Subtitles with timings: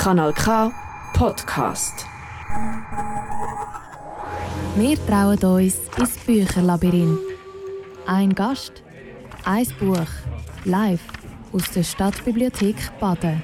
[0.00, 0.72] Kanal K
[1.12, 2.06] Podcast.
[4.74, 7.18] Wir trauen uns ins Bücherlabyrinth.
[8.06, 8.82] Ein Gast,
[9.44, 10.08] ein Buch,
[10.64, 11.02] live
[11.52, 13.42] aus der Stadtbibliothek Baden.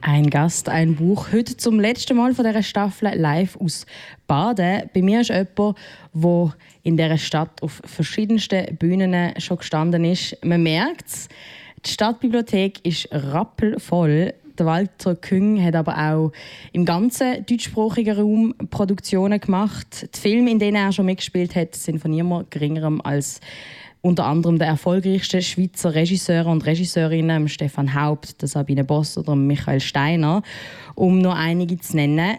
[0.00, 1.30] Ein Gast, ein Buch.
[1.30, 3.84] Heute zum letzten Mal von dieser Staffel live aus
[4.26, 4.88] Baden.
[4.94, 5.76] Bei mir ist jemand,
[6.14, 6.54] der
[6.84, 10.42] in dieser Stadt auf verschiedensten Bühnen schon gestanden ist.
[10.42, 11.28] Man merkt es.
[11.84, 14.32] Die Stadtbibliothek ist rappelvoll.
[14.58, 16.32] Der Walter Küng hat aber auch
[16.72, 20.08] im ganzen deutschsprachigen Raum Produktionen gemacht.
[20.14, 23.40] Die Filme, in denen er schon mitgespielt hat, sind von niemand geringerem als
[24.00, 30.42] unter anderem der erfolgreichste Schweizer Regisseur und Regisseurinnen Stefan Haupt, Sabine Boss oder Michael Steiner,
[30.94, 32.36] um nur einige zu nennen.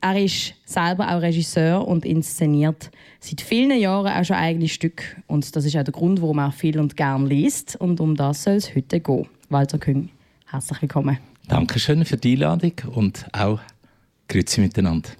[0.00, 5.04] Er ist selber auch Regisseur und inszeniert seit vielen Jahren auch schon eigene Stücke.
[5.26, 7.76] Und das ist auch der Grund, warum er viel und gern liest.
[7.76, 9.28] Und um das soll es heute gehen.
[9.48, 10.08] Walter Küng,
[10.50, 11.18] herzlich willkommen.
[11.48, 13.60] Dankeschön für die Einladung und auch
[14.28, 15.10] Grüezi miteinander.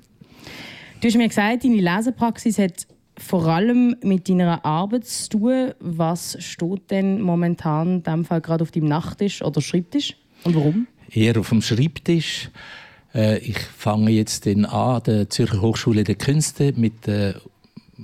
[1.00, 2.86] Du hast mir gesagt, deine Lesepraxis hat
[3.19, 5.72] vor allem mit deiner Arbeit zu tun.
[5.80, 10.86] Was steht denn momentan in dem Fall gerade auf deinem Nachttisch oder Schreibtisch und warum?
[11.10, 12.50] Eher auf dem Schreibtisch.
[13.14, 17.41] Äh, ich fange jetzt an der Zürcher Hochschule der Künste mit der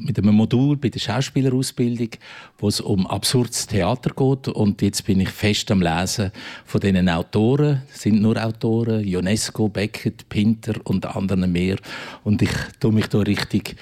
[0.01, 2.11] mit einem Modul bei der Schauspielerausbildung,
[2.59, 4.49] wo es um absurdes Theater geht.
[4.49, 6.33] Und jetzt bin ich fest am Lesen
[6.65, 7.83] von diesen Autoren.
[7.93, 11.77] Es sind nur Autoren, Ionesco, Beckett, Pinter und anderen mehr.
[12.25, 13.77] Und ich tue mich da richtig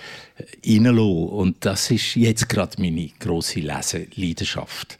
[0.67, 1.28] reinlassen.
[1.28, 4.98] Und das ist jetzt gerade meine grosse Leseleidenschaft.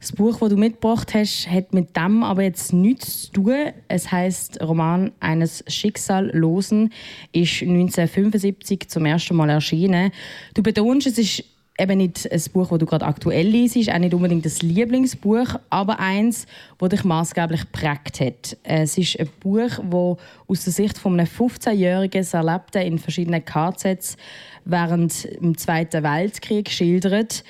[0.00, 3.72] Das Buch, das du mitgebracht hast, hat mit dem aber jetzt nichts zu tun.
[3.88, 6.92] Es heißt Roman eines Schicksallosen,
[7.32, 10.12] ist 1975 zum ersten Mal erschienen.
[10.54, 11.44] Du betonst, es ist
[11.78, 15.98] eben nicht ein Buch, das du gerade aktuell liest, auch nicht unbedingt das Lieblingsbuch, aber
[15.98, 16.46] eins,
[16.78, 18.56] das dich maßgeblich geprägt hat.
[18.64, 24.16] Es ist ein Buch, das aus der Sicht von einem 15-Jährigen Erlebte in verschiedenen KZs
[24.64, 27.44] während dem Zweiten Weltkrieg schildert.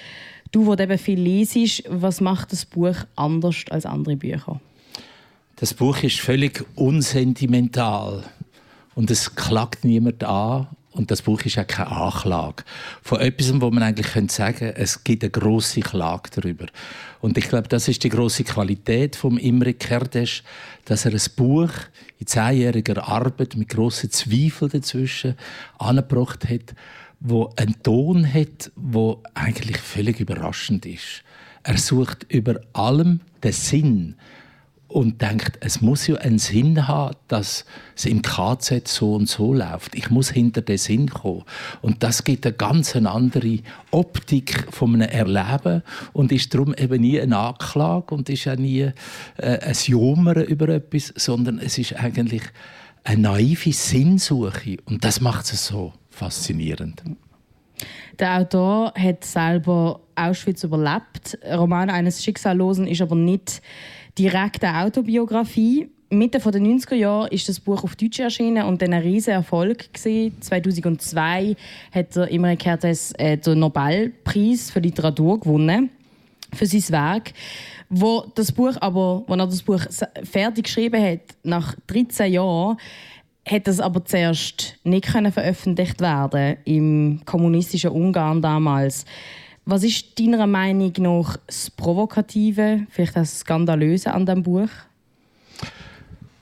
[0.51, 4.61] Du, wo eben viel liest, was macht das Buch anders als andere Bücher?
[5.57, 8.25] Das Buch ist völlig unsentimental
[8.95, 12.65] und es klagt niemand an und das Buch ist auch keine Anklage.
[13.03, 16.67] Von etwas, wo man eigentlich sagen könnte, es gibt eine grosse Klage darüber.
[17.21, 20.43] Und ich glaube, das ist die große Qualität von Imre Kertész,
[20.87, 21.71] dass er ein Buch
[22.19, 25.37] in zehnjähriger Arbeit mit grossen Zweifeln dazwischen
[25.79, 26.75] angebracht hat,
[27.21, 31.23] wo einen Ton hat, wo eigentlich völlig überraschend ist.
[31.63, 34.15] Er sucht über allem den Sinn
[34.89, 39.53] und denkt, es muss ja einen Sinn haben, dass es im KZ so und so
[39.53, 39.95] läuft.
[39.95, 41.45] Ich muss hinter den Sinn kommen.
[41.83, 43.59] Und das gibt eine ganz andere
[43.91, 45.83] Optik von einem Erleben
[46.15, 48.91] und ist darum eben nie eine Anklage und ist auch nie
[49.37, 52.43] äh, ein Jummern über etwas, sondern es ist eigentlich
[53.05, 57.03] eine naive Sinnsuche und das macht es so faszinierend.
[58.19, 61.39] Der Autor hat selber Auschwitz überlebt.
[61.55, 63.63] Roman eines Schicksallosen ist aber nicht
[64.19, 65.89] direkt eine Autobiografie.
[66.11, 69.91] Mitte der 90er Jahre ist das Buch auf Deutsch erschienen und dann ein riesiger Erfolg
[69.95, 71.55] 2002
[71.93, 75.91] hat er Imre Kertész äh, den Nobelpreis für Literatur gewonnen
[76.55, 77.33] für sein Werk.
[77.91, 79.83] Wo das Buch aber, wo er das Buch
[80.25, 82.79] fertig geschrieben hat, nach 13 Jahren,
[83.49, 89.05] hat das aber zuerst nicht können veröffentlicht werden im kommunistischen Ungarn damals.
[89.65, 94.69] Was ist deiner Meinung nach das Provokative, vielleicht das Skandalöse an dem Buch?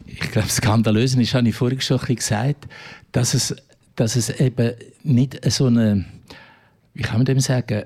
[0.06, 2.66] Ich glaube, das Skandalöse ist, habe ich vorhin schon gesagt,
[3.12, 3.54] dass es,
[3.96, 6.04] dass es eben nicht so eine,
[6.94, 7.84] wie kann man dem sagen,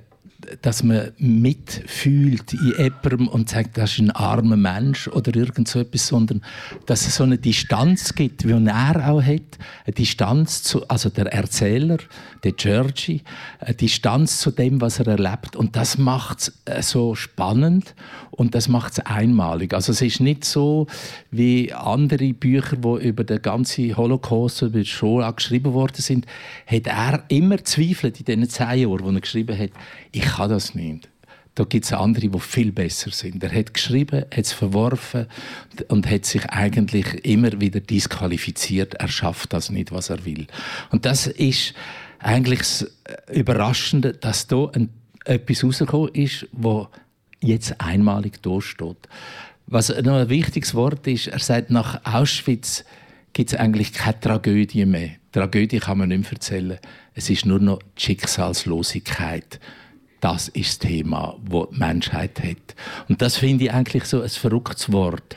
[0.62, 5.81] dass man mitfühlt in jemandem und sagt, das ist ein armer Mensch oder irgend so
[5.81, 6.43] etwas, sondern
[6.87, 11.27] dass es so eine Distanz gibt, wie er auch hat, eine Distanz zu, also der
[11.33, 11.99] Erzähler,
[12.45, 13.23] der Georgie,
[13.61, 17.95] eine Distanz zu dem, was er erlebt und das macht es äh, so spannend
[18.31, 19.75] und das macht es einmalig.
[19.75, 20.87] Also es ist nicht so
[21.31, 26.27] wie andere Bücher, wo über den ganzen Holocaust über die Shoah geschrieben worden sind,
[26.66, 29.71] hat er immer Zweifel in diesen zehn Jahren, wo er geschrieben hat,
[30.13, 31.09] ich kann das nicht.
[31.54, 33.42] Da gibt es andere, die viel besser sind.
[33.42, 35.27] Er hat geschrieben, hat es verworfen
[35.88, 38.94] und hat sich eigentlich immer wieder disqualifiziert.
[38.94, 40.47] Er schafft das nicht, was er will.
[40.91, 41.74] Und das ist
[42.21, 42.91] eigentlich das
[43.32, 44.91] Überraschende, dass da ein,
[45.24, 46.88] etwas rausgekommen ist, wo
[47.41, 49.09] jetzt einmalig durchsteht.
[49.66, 52.84] Was noch ein wichtiges Wort ist, er sagt, nach Auschwitz
[53.32, 55.10] gibt es eigentlich keine Tragödie mehr.
[55.32, 56.78] Tragödie kann man nicht mehr erzählen.
[57.15, 59.60] Es ist nur noch Schicksalslosigkeit
[60.21, 62.75] das ist das Thema, das die Menschheit hat.
[63.09, 65.37] Und das finde ich eigentlich so ein verrücktes Wort,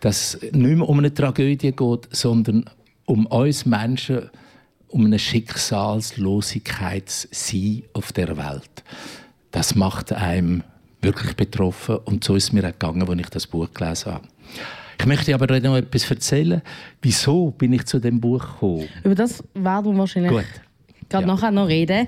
[0.00, 2.64] dass es nicht mehr um eine Tragödie geht, sondern
[3.04, 4.30] um uns Menschen,
[4.88, 8.82] um eine Schicksalslosigkeit sein auf der Welt.
[9.50, 10.62] Das macht einem
[11.00, 14.28] wirklich betroffen und so ist es mir auch gegangen, als ich das Buch gelesen habe.
[14.98, 16.62] Ich möchte aber noch etwas erzählen.
[17.00, 18.88] Wieso bin ich zu dem Buch gekommen?
[19.02, 20.44] Über das werden wir wahrscheinlich Gut.
[21.08, 21.34] gerade Ja.
[21.34, 22.06] nachher noch reden.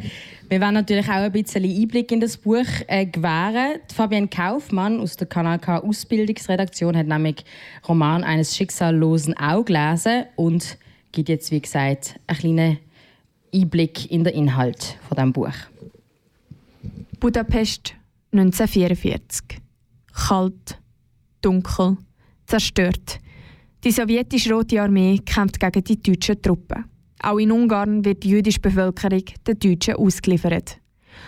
[0.49, 3.81] Wir werden natürlich auch ein bisschen Einblick in das Buch äh, gewähren.
[3.91, 7.45] Die Fabienne Kaufmann aus der Kanal K Ausbildungsredaktion hat nämlich
[7.89, 10.77] Roman eines Schicksallosen auch gelesen und
[11.13, 12.79] gibt jetzt, wie gesagt, einen kleinen
[13.55, 15.55] Einblick in den Inhalt von diesem Buch.
[17.21, 17.95] Budapest
[18.33, 19.61] 1944.
[20.13, 20.79] Kalt,
[21.41, 21.97] dunkel,
[22.47, 23.19] zerstört.
[23.83, 26.85] Die sowjetische Rote Armee kämpft gegen die deutschen Truppen.
[27.25, 30.79] Auch in Ungarn wird die jüdische Bevölkerung den Deutschen ausgeliefert.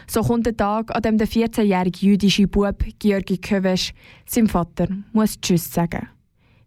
[0.07, 3.95] So kommt der Tag, an dem der 14-jährige jüdische Bub Georgi Kövesch
[4.27, 6.09] seinem Vater muss Tschüss sagen.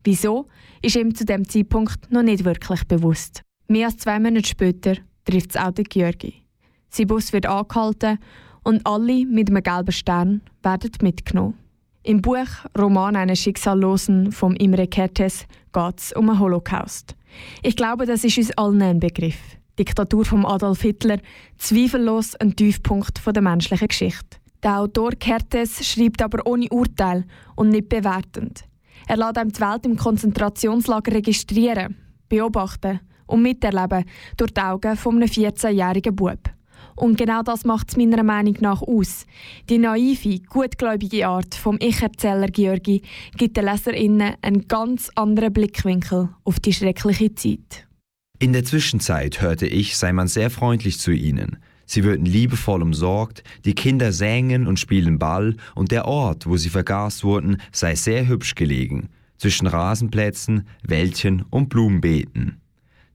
[0.03, 0.47] Wieso,
[0.81, 3.43] ist ihm zu dem Zeitpunkt noch nicht wirklich bewusst.
[3.67, 4.95] Mehr als zwei Monate später
[5.25, 6.33] trifft es auch den Georgi.
[6.89, 8.17] Sein Bus wird angehalten
[8.63, 11.53] und alle mit einem gelben Stern werden mitgenommen.
[12.01, 17.15] Im Buch Roman eines Schicksallosen von Imre Kertész geht es um den Holocaust.
[17.63, 19.37] Ich glaube, das ist uns allen ein Begriff.
[19.77, 21.19] Die Diktatur von Adolf Hitler,
[21.57, 24.37] zweifellos ein Tiefpunkt der menschlichen Geschichte.
[24.61, 28.65] Der Autor Kertész schreibt aber ohne Urteil und nicht bewertend.
[29.07, 31.95] Er lässt einem die Welt im Konzentrationslager registrieren,
[32.27, 34.03] beobachten und miterleben
[34.35, 36.39] durch die Augen von einem 14-jährigen Bub.
[36.99, 39.25] Und genau das macht es meiner Meinung nach aus.
[39.69, 43.03] Die naive, gutgläubige Art vom Ich-Erzähler Georgi
[43.37, 47.87] gibt den LeserInnen einen ganz anderen Blickwinkel auf die schreckliche Zeit.
[48.39, 51.59] In der Zwischenzeit hörte ich, sei man sehr freundlich zu ihnen.
[51.85, 56.69] Sie würden liebevoll umsorgt, die Kinder sängen und spielen Ball und der Ort, wo sie
[56.69, 59.07] vergast wurden, sei sehr hübsch gelegen,
[59.37, 62.59] zwischen Rasenplätzen, Wäldchen und Blumenbeeten.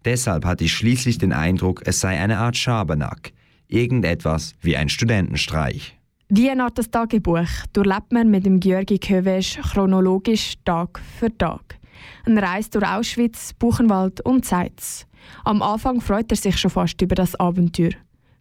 [0.06, 3.32] Deshalb hatte ich schließlich den Eindruck, es sei eine Art Schabernack,
[3.68, 5.98] irgendetwas wie ein Studentenstreich.
[6.28, 11.78] Wie eine Art Tagebuch durchlebt man mit dem Georgi Kövesch chronologisch Tag für Tag.
[12.24, 15.06] Eine Reise durch Auschwitz, Buchenwald und Zeitz.
[15.44, 17.92] Am Anfang freut er sich schon fast über das Abenteuer.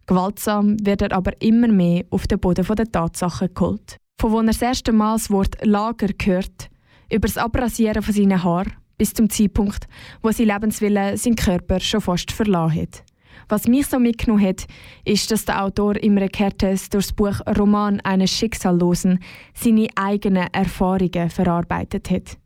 [0.06, 3.96] Gewaltsam wird er aber immer mehr auf den Boden der Tatsachen geholt.
[4.20, 6.68] Von wo er das erste Mal das Wort Lager hört,
[7.12, 9.86] über das Abrasieren von seinen Haaren bis zum Zeitpunkt,
[10.22, 13.04] wo sein Lebenswille seinen Körper schon fast verlassen hat.
[13.48, 14.66] Was mich so mitgenommen hat,
[15.04, 19.18] ist, dass der Autor Imre Kertész durch das Buch Roman eines Schicksallosen
[19.54, 22.38] seine eigenen Erfahrungen verarbeitet hat.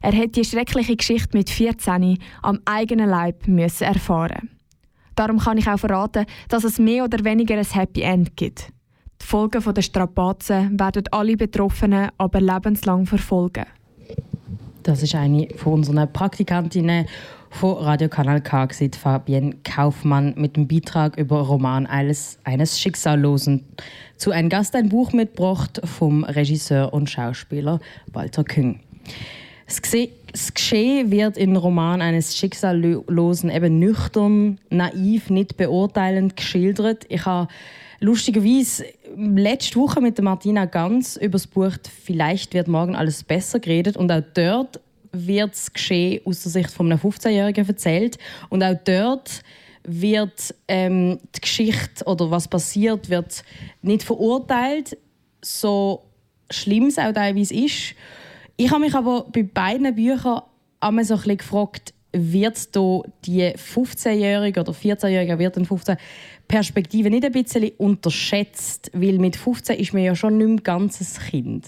[0.00, 4.50] Er hat die schreckliche Geschichte mit 14 am eigenen Leib müssen erfahren.
[5.16, 8.72] Darum kann ich auch verraten, dass es mehr oder weniger ein Happy End gibt.
[9.20, 13.66] Die Folgen der Strapazen werden alle Betroffenen aber lebenslang verfolgen.
[14.84, 17.06] Das ist eine von unseren Praktikantinnen
[17.50, 23.64] von Radio Kanal K, gewesen, Fabienne Kaufmann, mit dem Beitrag über Roman eines, eines Schicksallosen.
[24.16, 27.80] Zu einem Gast ein Buch mitgebracht vom Regisseur und Schauspieler
[28.12, 28.80] Walter Küng.
[29.66, 29.82] Das
[30.54, 37.04] Geschehen wird im Roman eines Schicksallosen eben nüchtern, naiv, nicht beurteilend geschildert.
[37.08, 37.48] Ich habe
[38.00, 38.84] lustigerweise
[39.16, 41.72] letzte Woche mit Martina Ganz über das Buch
[42.04, 44.80] «Vielleicht wird morgen alles besser» geredet und auch dort
[45.12, 49.42] wird das Geschehen aus der Sicht von einem 15-Jährigen erzählt und auch dort
[49.84, 53.42] wird ähm, die Geschichte oder was passiert wird
[53.82, 54.98] nicht verurteilt,
[55.42, 56.04] so
[56.50, 57.94] schlimm es auch teilweise ist.
[58.56, 60.42] Ich habe mich aber bei beiden Büchern
[60.80, 65.96] einmal so ein bisschen gefragt, wird da die 15-Jährige oder 14-Jährige, wird ein 15
[66.48, 71.20] Perspektive nicht ein bisschen unterschätzt, weil mit 15 ist man ja schon nicht mehr ganzes
[71.20, 71.66] Kind.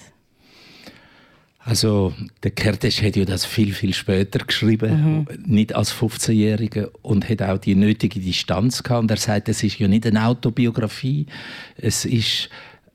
[1.62, 7.42] Also der Kertész hat ja das viel, viel später geschrieben, nicht als 15-Jähriger und hat
[7.42, 9.02] auch die nötige Distanz gehabt.
[9.02, 11.26] Und er sagt, es ist ja nicht eine Autobiografie,
[11.76, 12.48] es ist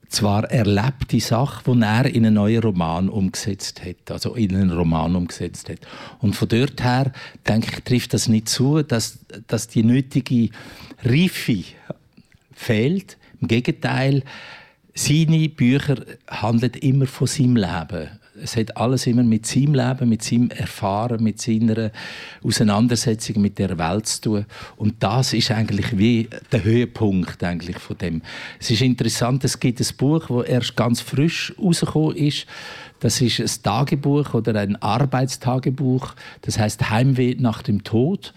[0.08, 5.14] zwar erlebte Sache, die er in einen neuen Roman umgesetzt hat, also in einen Roman
[5.14, 5.78] umgesetzt hat.
[6.20, 7.12] Und von dort her,
[7.46, 10.50] denke ich, trifft das nicht zu, dass, dass die nötige
[11.04, 11.64] Reife
[12.52, 13.16] fehlt.
[13.40, 14.22] Im Gegenteil,
[14.94, 15.96] seine Bücher
[16.28, 18.15] handeln immer von seinem Leben.
[18.42, 21.90] Es hat alles immer mit seinem Leben, mit seinem Erfahren, mit seiner
[22.42, 24.46] Auseinandersetzung mit der Welt zu tun.
[24.76, 28.22] Und das ist eigentlich wie der Höhepunkt eigentlich von dem.
[28.60, 32.46] Es ist interessant, es gibt ein Buch, das erst ganz frisch rausgekommen ist.
[33.00, 36.14] Das ist ein Tagebuch oder ein Arbeitstagebuch.
[36.42, 38.32] Das heißt Heimweh nach dem Tod,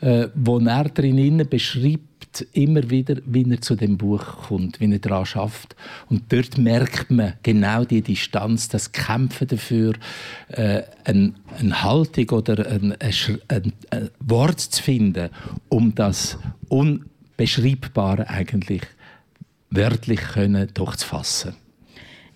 [0.00, 4.98] äh, wo er drinnen beschreibt, immer wieder, wie er zu dem Buch kommt, wie er
[4.98, 5.76] daran schafft.
[6.08, 9.94] Und dort merkt man genau die Distanz, das Kämpfen dafür,
[10.48, 15.30] äh, eine, eine Haltung oder ein, ein, ein, Wort zu finden,
[15.68, 16.38] um das
[16.68, 18.82] Unbeschreibbare eigentlich
[19.70, 21.54] wörtlich können durchzufassen.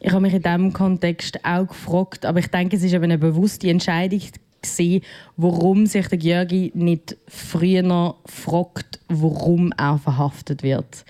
[0.00, 3.18] Ich habe mich in diesem Kontext auch gefragt, aber ich denke, es ist eben eine
[3.18, 4.20] bewusste Entscheidung
[4.62, 5.02] gewesen,
[5.36, 11.04] warum sich der Georgi nicht früher fragt, warum er verhaftet wird.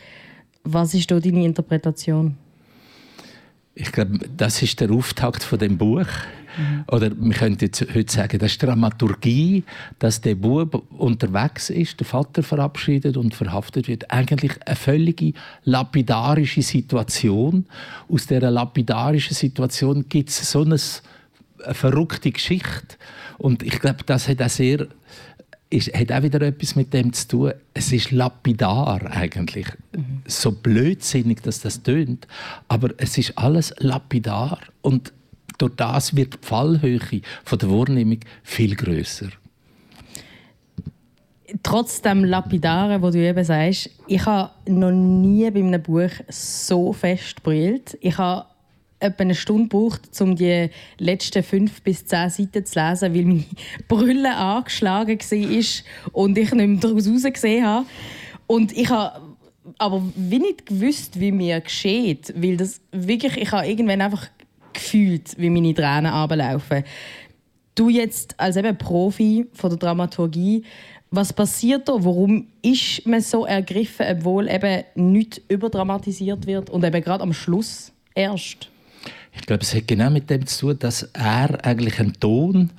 [0.64, 2.36] Was ist da deine Interpretation?
[3.74, 6.06] Ich glaube, das ist der Auftakt von dem Buch.
[6.58, 6.84] Mhm.
[6.90, 9.62] Oder wir könnten jetzt heute sagen, das ist Dramaturgie,
[10.00, 14.10] dass der Bub unterwegs ist, der Vater verabschiedet und verhaftet wird.
[14.10, 15.32] Eigentlich eine völlige
[15.64, 17.66] lapidarische Situation.
[18.08, 20.76] Aus dieser lapidarischen Situation gibt es so eine,
[21.64, 22.96] eine verrückte Geschichte.
[23.38, 24.88] Und ich glaube, das hat auch sehr
[25.70, 27.52] ist, hat auch wieder etwas mit dem zu tun.
[27.74, 29.66] Es ist lapidar eigentlich.
[29.92, 30.22] Mhm.
[30.26, 32.26] So blödsinnig, dass das tönt,
[32.68, 35.12] aber es ist alles lapidar und
[35.58, 37.00] durch das wird die Fallhöhe
[37.44, 39.28] von der Wahrnehmung viel größer.
[41.62, 46.92] Trotz dem Lapidaren, wo du eben sagst, ich habe noch nie bei einem Buch so
[46.92, 47.96] fest brüllt.
[48.00, 48.44] Ich habe
[49.00, 53.44] etwa eine Stunde gebraucht, um die letzten fünf bis zehn Seiten zu lesen, weil meine
[53.88, 57.86] Brille angeschlagen war und ich nicht mehr daraus gesehen habe.
[58.46, 59.20] Und ich habe
[59.76, 64.26] aber wie nicht gewusst, wie mir geschieht, weil das wirklich, ich habe irgendwann einfach
[64.72, 66.84] gefühlt, wie meine Tränen ablaufen.
[67.74, 70.64] Du jetzt als eben Profi von der Dramaturgie,
[71.10, 71.92] was passiert da?
[71.98, 77.92] Warum ist man so ergriffen, obwohl eben nicht überdramatisiert wird und eben gerade am Schluss
[78.14, 78.70] erst?
[79.40, 82.70] Ich glaube, es hat genau mit dem zu tun, dass er eigentlich einen Ton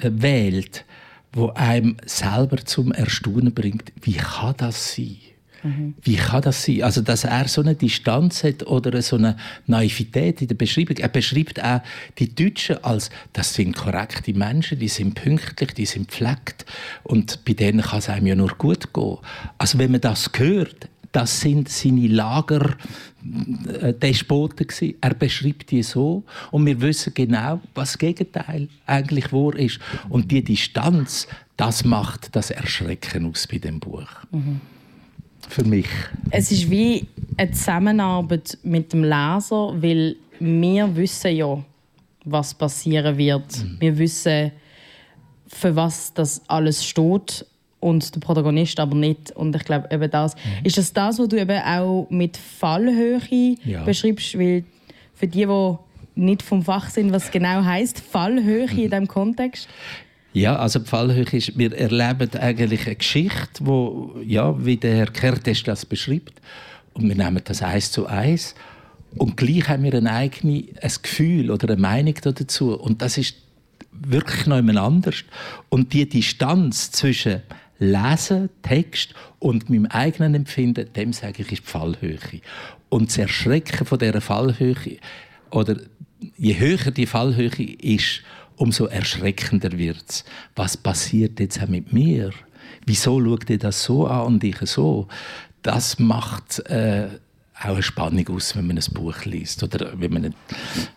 [0.00, 0.84] äh, wählt,
[1.32, 3.92] wo einem selber zum Erstaunen bringt.
[4.02, 5.18] Wie kann das sein?
[5.62, 5.94] Mhm.
[6.02, 6.82] Wie kann das sein?
[6.82, 9.36] Also, dass er so eine Distanz hat oder so eine
[9.66, 10.96] Naivität in der Beschreibung.
[10.96, 11.80] Er beschreibt auch
[12.18, 16.64] die Deutschen als, das sind korrekte Menschen, die sind pünktlich, die sind pflegt
[17.02, 19.18] und bei denen kann es einem ja nur gut gehen.
[19.58, 20.88] Also, wenn man das hört,
[21.18, 22.76] das sind seine Lager
[23.82, 24.94] äh, Despoten gewesen.
[25.00, 26.22] Er beschreibt die so
[26.52, 29.80] und wir wissen genau, was das Gegenteil eigentlich wahr ist.
[30.08, 34.06] Und die Distanz, das macht das Erschrecken aus bei dem Buch.
[34.30, 34.60] Mhm.
[35.48, 35.88] Für mich.
[36.30, 41.64] Es ist wie eine Zusammenarbeit mit dem Leser, weil wir wissen ja,
[42.26, 43.58] was passieren wird.
[43.58, 43.76] Mhm.
[43.80, 44.52] Wir wissen,
[45.48, 47.44] für was das alles steht
[47.80, 49.30] und der Protagonist aber nicht.
[49.32, 50.34] Und ich glaube, eben das.
[50.34, 50.64] Mhm.
[50.64, 53.20] Ist das das, was du eben auch mit Fallhöhe
[53.64, 53.84] ja.
[53.84, 54.38] beschreibst?
[54.38, 54.64] Weil
[55.14, 55.78] für die, die
[56.14, 58.78] nicht vom Fach sind, was genau heißt Fallhöhe mhm.
[58.78, 59.68] in diesem Kontext?
[60.32, 65.10] Ja, also die Fallhöhe ist, wir erleben eigentlich eine Geschichte, wo, ja, wie der Herr
[65.10, 66.40] Kertes das beschreibt.
[66.94, 68.54] Und wir nehmen das eins zu eins.
[69.16, 72.78] Und gleich haben wir ein eigenes Gefühl oder eine Meinung dazu.
[72.78, 73.36] Und das ist
[73.92, 75.24] wirklich noch jemand anders.
[75.68, 77.42] Und die Distanz zwischen
[77.78, 82.18] Lesen, Text und meinem eigenen Empfinden, dem sage ich, ist die Fallhöhe.
[82.88, 84.98] Und das Erschrecken von dieser Fallhöhe,
[85.50, 85.76] oder
[86.36, 88.22] je höher die Fallhöhe ist,
[88.56, 90.24] umso erschreckender wird es.
[90.56, 92.32] Was passiert jetzt auch mit mir?
[92.86, 95.06] Wieso schaut ihr das so an und ich so?
[95.62, 97.08] Das macht äh,
[97.60, 100.34] auch eine Spannung aus, wenn man ein Buch liest oder wenn man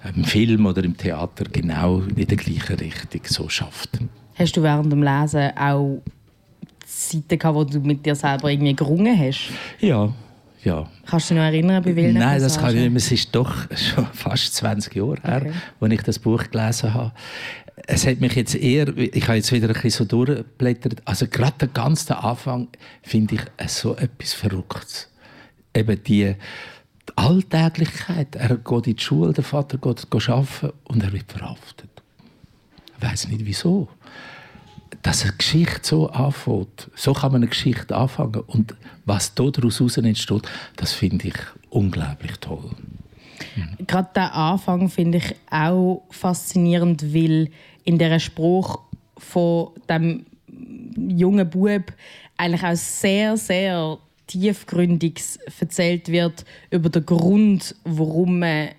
[0.03, 3.99] einen Film oder im Theater genau in der gleichen Richtung so schafft.
[4.35, 6.01] Hast du während dem Lesen auch
[7.09, 9.49] Zeiten gehabt, wo du mit dir selber irgendwie gerungen hast?
[9.79, 10.13] Ja,
[10.63, 10.87] ja.
[11.05, 12.97] Kannst du dich noch erinnern, bei welchen Nein, das kann ich nicht mehr.
[12.97, 15.53] Es ist doch schon fast 20 Jahre her, okay.
[15.79, 17.11] als ich das Buch gelesen habe.
[17.87, 21.57] Es hat mich jetzt eher, ich habe jetzt wieder ein bisschen so durchgeblättert, also gerade
[21.61, 22.67] der ganze Anfang
[23.01, 25.09] finde ich so etwas Verrücktes.
[25.73, 26.35] Eben die
[27.15, 28.35] Alltäglichkeit.
[28.35, 31.89] Er geht in die Schule, der Vater geht arbeiten und er wird verhaftet.
[32.97, 33.89] Ich weiß nicht wieso
[35.11, 36.89] dass eine Geschichte so anfängt.
[36.95, 38.43] So kann man eine Geschichte anfangen.
[38.47, 40.43] Und was daraus entsteht,
[40.77, 41.35] das finde ich
[41.69, 42.71] unglaublich toll.
[43.57, 43.87] Mhm.
[43.87, 47.49] Gerade der Anfang finde ich auch faszinierend, weil
[47.83, 48.79] in der Spruch
[49.17, 50.25] von dem
[50.95, 51.91] jungen Bub
[52.37, 55.21] eigentlich auch sehr, sehr tiefgründig
[55.59, 58.69] erzählt wird über den Grund, warum man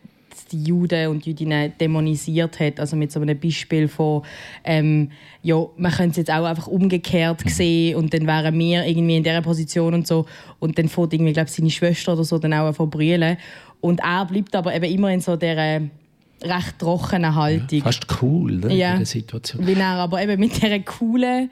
[0.53, 2.79] die Juden und Jüdinnen dämonisiert hat.
[2.79, 4.23] Also mit so einem Beispiel von,
[4.65, 5.11] ähm,
[5.43, 7.49] ja, man könnte es jetzt auch einfach umgekehrt mhm.
[7.49, 10.27] sehen und dann wären wir irgendwie in dieser Position und so.
[10.59, 13.37] Und dann fährt irgendwie, glaube seine Schwester oder so dann auch von brüllen.
[13.81, 15.81] Und er bleibt aber eben immer in so dieser
[16.43, 17.79] recht trockenen Haltung.
[17.79, 18.93] Ja, fast cool ne, ja.
[18.93, 19.67] in der Situation.
[19.67, 21.51] Weil er aber eben mit dieser coolen,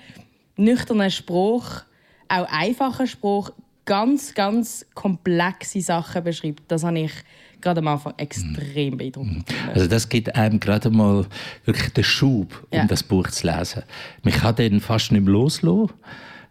[0.57, 1.83] nüchternen Spruch,
[2.29, 3.51] auch einfachen Spruch,
[3.85, 7.13] ganz, ganz komplexe Sachen beschreibt, das habe ich
[7.61, 9.45] gerade am Anfang extrem beeindruckend.
[9.75, 11.27] Also das gibt einem gerade mal
[11.65, 12.85] wirklich den Schub, um Ja.
[12.87, 13.83] das Buch zu lesen.
[14.23, 15.91] Man kann den fast nicht mehr loslassen,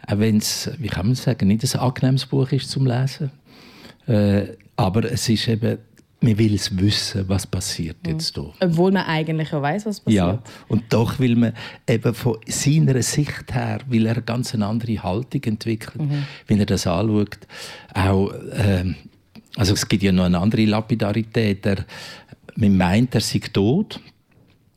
[0.07, 3.31] auch wenn es, wie kann man sagen, nicht ein angenehmes Buch ist zum Lesen.
[4.07, 5.77] Äh, aber es ist eben,
[6.21, 8.51] man will es wissen, was passiert jetzt hier.
[8.59, 10.17] Obwohl man eigentlich auch weiß, was passiert.
[10.25, 11.53] Ja, und doch will man
[11.87, 16.87] eben von seiner Sicht her, will er eine ganz andere Haltung entwickeln, wenn er das
[16.87, 17.37] anschaut.
[17.93, 18.95] Auch, ähm,
[19.55, 21.65] also es gibt ja noch eine andere Lapidarität.
[21.65, 21.85] Er,
[22.55, 23.99] man meint, er sei tot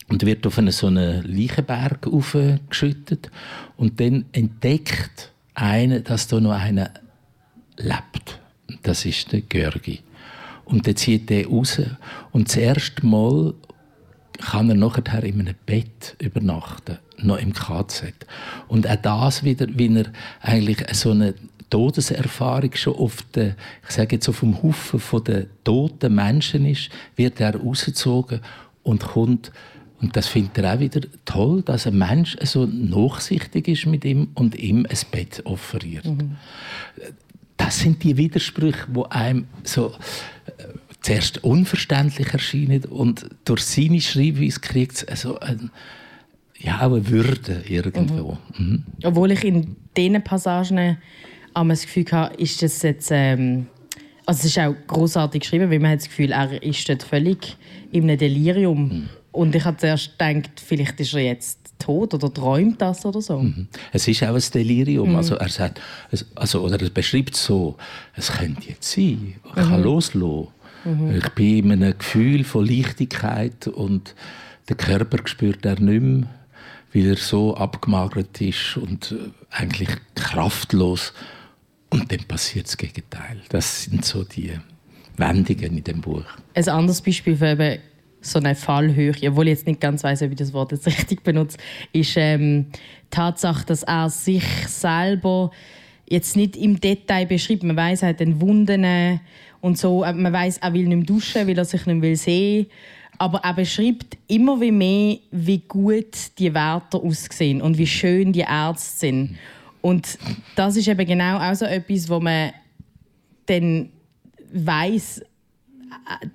[0.08, 3.30] und wird auf einen, so einen Leichenberg aufgeschüttet
[3.76, 6.90] und dann entdeckt einer, dass da noch einer
[7.76, 8.38] lebt.
[8.82, 10.00] Das ist der Görgi.
[10.64, 11.80] Und dann zieht er raus
[12.30, 13.54] und das erste Mal
[14.38, 18.14] kann er nachher in einem Bett übernachten, noch im KZ.
[18.68, 20.06] Und auch das wieder, wie er
[20.40, 21.34] eigentlich so eine
[21.72, 23.56] Todeserfahrung schon auf der,
[23.88, 28.40] ich sage jetzt auf dem Haufen von den toten Menschen ist, wird er rausgezogen
[28.82, 29.50] und kommt
[30.02, 34.28] und das findet er auch wieder toll, dass ein Mensch so nachsichtig ist mit ihm
[34.34, 36.04] und ihm ein Bett offeriert.
[37.56, 39.94] Das sind die Widersprüche, wo einem so
[40.58, 40.64] äh,
[41.00, 45.70] zuerst unverständlich erscheinen und durch seine Schreibweise kriegt es so ein,
[46.58, 48.36] ja, auch eine Würde irgendwo.
[48.58, 48.84] Mhm.
[49.04, 50.98] Obwohl ich in diesen Passagen
[51.54, 53.10] einmal das Gefühl hatte, ist das jetzt.
[53.10, 53.66] Ähm,
[54.24, 57.56] also es ist auch großartig geschrieben, weil man hat das Gefühl, er ist dort völlig
[57.90, 59.08] in einem Delirium.
[59.32, 63.44] Und ich habe zuerst gedacht, vielleicht ist er jetzt tot oder träumt das oder so.
[63.92, 65.16] Es ist auch ein Delirium.
[65.16, 65.80] Also er sagt,
[66.36, 67.76] also, oder er beschreibt es so,
[68.14, 70.48] es könnte jetzt sein, ich kann loslassen.
[71.16, 74.14] Ich bin in einem Gefühl von Leichtigkeit und
[74.68, 76.28] der Körper spürt er nicht mehr,
[76.92, 79.16] weil er so abgemagert ist und äh,
[79.50, 81.12] eigentlich kraftlos.
[81.92, 83.42] Und dann passiert das Gegenteil.
[83.50, 84.52] Das sind so die
[85.18, 86.24] Wendungen in dem Buch.
[86.54, 87.80] Ein anderes Beispiel für eben
[88.22, 91.22] so eine Fallhöhe, obwohl ich jetzt nicht ganz weiß, ob ich das Wort jetzt richtig
[91.22, 91.58] benutze,
[91.92, 92.78] ist ähm, die
[93.10, 95.50] Tatsache, dass er sich selber
[96.08, 97.62] jetzt nicht im Detail beschreibt.
[97.62, 99.20] Man weiß, er hat den Wunden
[99.60, 100.02] und so.
[100.02, 102.70] Aber Man weiß, er will nicht mehr duschen, weil er sich nicht mehr sehen will.
[103.18, 108.40] Aber er beschreibt immer wie mehr, wie gut die Wärter aussehen und wie schön die
[108.40, 109.38] Ärzte sind.
[109.82, 110.18] Und
[110.56, 112.52] das ist eben genau auch so etwas, wo man
[113.46, 113.90] dann
[114.52, 115.22] weiß,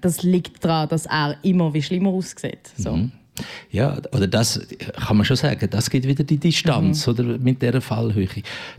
[0.01, 2.71] das liegt daran, dass er immer wie schlimmer aussieht.
[2.77, 3.09] So.
[3.71, 4.67] Ja, oder das
[5.05, 8.27] kann man schon sagen, das gibt wieder die Distanz oder, mit dieser Fallhöhe.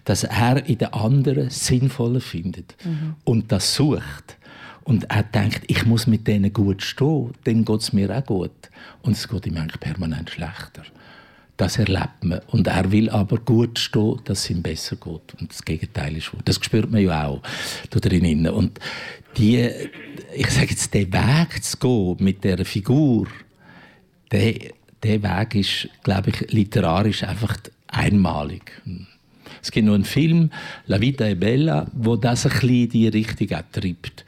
[0.04, 2.76] Dass er in den anderen sinnvoller findet
[3.24, 4.36] und das sucht.
[4.84, 8.50] Und er denkt, ich muss mit denen gut stehen, dann geht es mir auch gut.
[9.02, 10.82] Und es geht ihm eigentlich permanent schlechter.
[11.58, 12.40] Das erlebt man.
[12.46, 15.34] Und er will aber gut stehen, dass es ihm besser geht.
[15.40, 16.40] Und das Gegenteil ist wahr.
[16.44, 17.42] Das spürt man ja auch
[17.90, 18.52] da.
[18.52, 18.78] Und
[19.36, 19.68] die,
[20.34, 23.26] ich sage jetzt, den Weg zu gehen mit dieser Figur,
[24.30, 24.54] der,
[25.02, 27.56] der Weg ist, glaube ich, literarisch einfach
[27.88, 28.80] einmalig.
[29.60, 30.50] Es gibt noch einen Film,
[30.86, 34.24] La Vita è Bella, wo das ein bisschen in die Richtung treibt.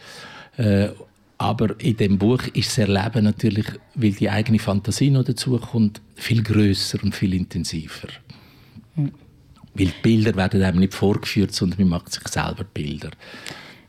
[1.41, 6.03] Aber in dem Buch ist das Erleben natürlich, weil die eigene Fantasie noch dazu kommt,
[6.15, 8.09] viel größer und viel intensiver.
[8.95, 13.09] Weil die Bilder werden einem nicht vorgeführt, sondern man macht sich selber Bilder.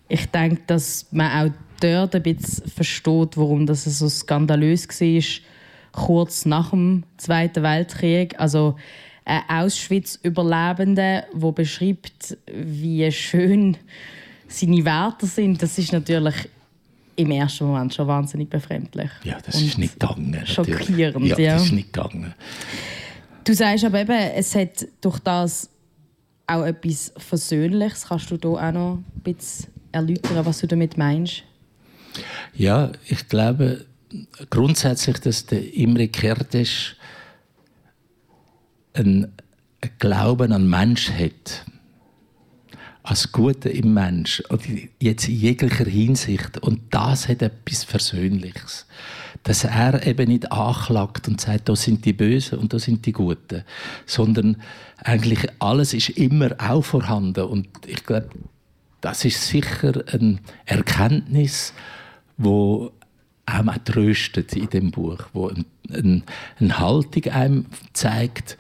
[0.08, 5.42] Ich denke, dass man auch dort ein bisschen versteht, warum das so skandalös war,
[5.92, 8.40] kurz nach dem Zweiten Weltkrieg.
[8.40, 8.78] Also
[9.26, 13.76] ein Auschwitz-Überlebender, der beschreibt, wie schön
[14.48, 16.48] seine Werte sind, das ist natürlich
[17.22, 19.10] im ersten Moment schon wahnsinnig befremdlich.
[19.24, 20.46] Ja, das ist nicht gegangen.
[20.46, 21.54] schockierend, Ja, ja.
[21.54, 22.34] das ist nicht gegangen.
[23.44, 25.70] Du sagst aber eben, es hat durch das
[26.48, 28.06] auch etwas Versöhnliches.
[28.08, 31.44] Kannst du da auch noch ein bisschen erläutern, was du damit meinst?
[32.54, 33.86] Ja, ich glaube
[34.50, 36.96] grundsätzlich, dass der Imre Kertész
[38.94, 39.32] einen
[40.00, 41.66] Glauben an Mensch hat.
[43.04, 44.44] Als Gute im Mensch.
[45.00, 46.60] Jetzt in jeglicher Hinsicht.
[46.60, 48.86] Und das hat etwas Versöhnliches.
[49.44, 53.12] Dass er eben nicht anklagt und sagt, da sind die Bösen und da sind die
[53.12, 53.64] Guten.
[54.06, 54.58] Sondern
[54.98, 57.46] eigentlich alles ist immer auch vorhanden.
[57.46, 58.30] Und ich glaube,
[59.02, 61.74] das ist sicher eine Erkenntnis,
[62.38, 62.92] wo
[63.46, 66.24] auch mal tröstet in dem Buch, wo eine,
[66.60, 68.58] eine Haltung einem zeigt,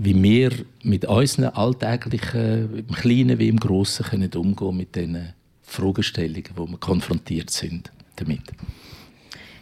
[0.00, 6.50] wie wir mit unseren alltäglichen, im Kleinen wie im Grossen, können umgehen mit diesen Fragestellungen,
[6.54, 8.42] wo wir konfrontiert sind damit.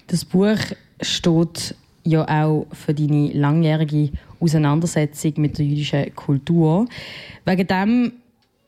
[0.06, 0.58] Das Buch
[1.00, 6.86] steht ja auch für deine langjährige Auseinandersetzung mit der jüdischen Kultur.
[7.44, 8.12] Wegen dem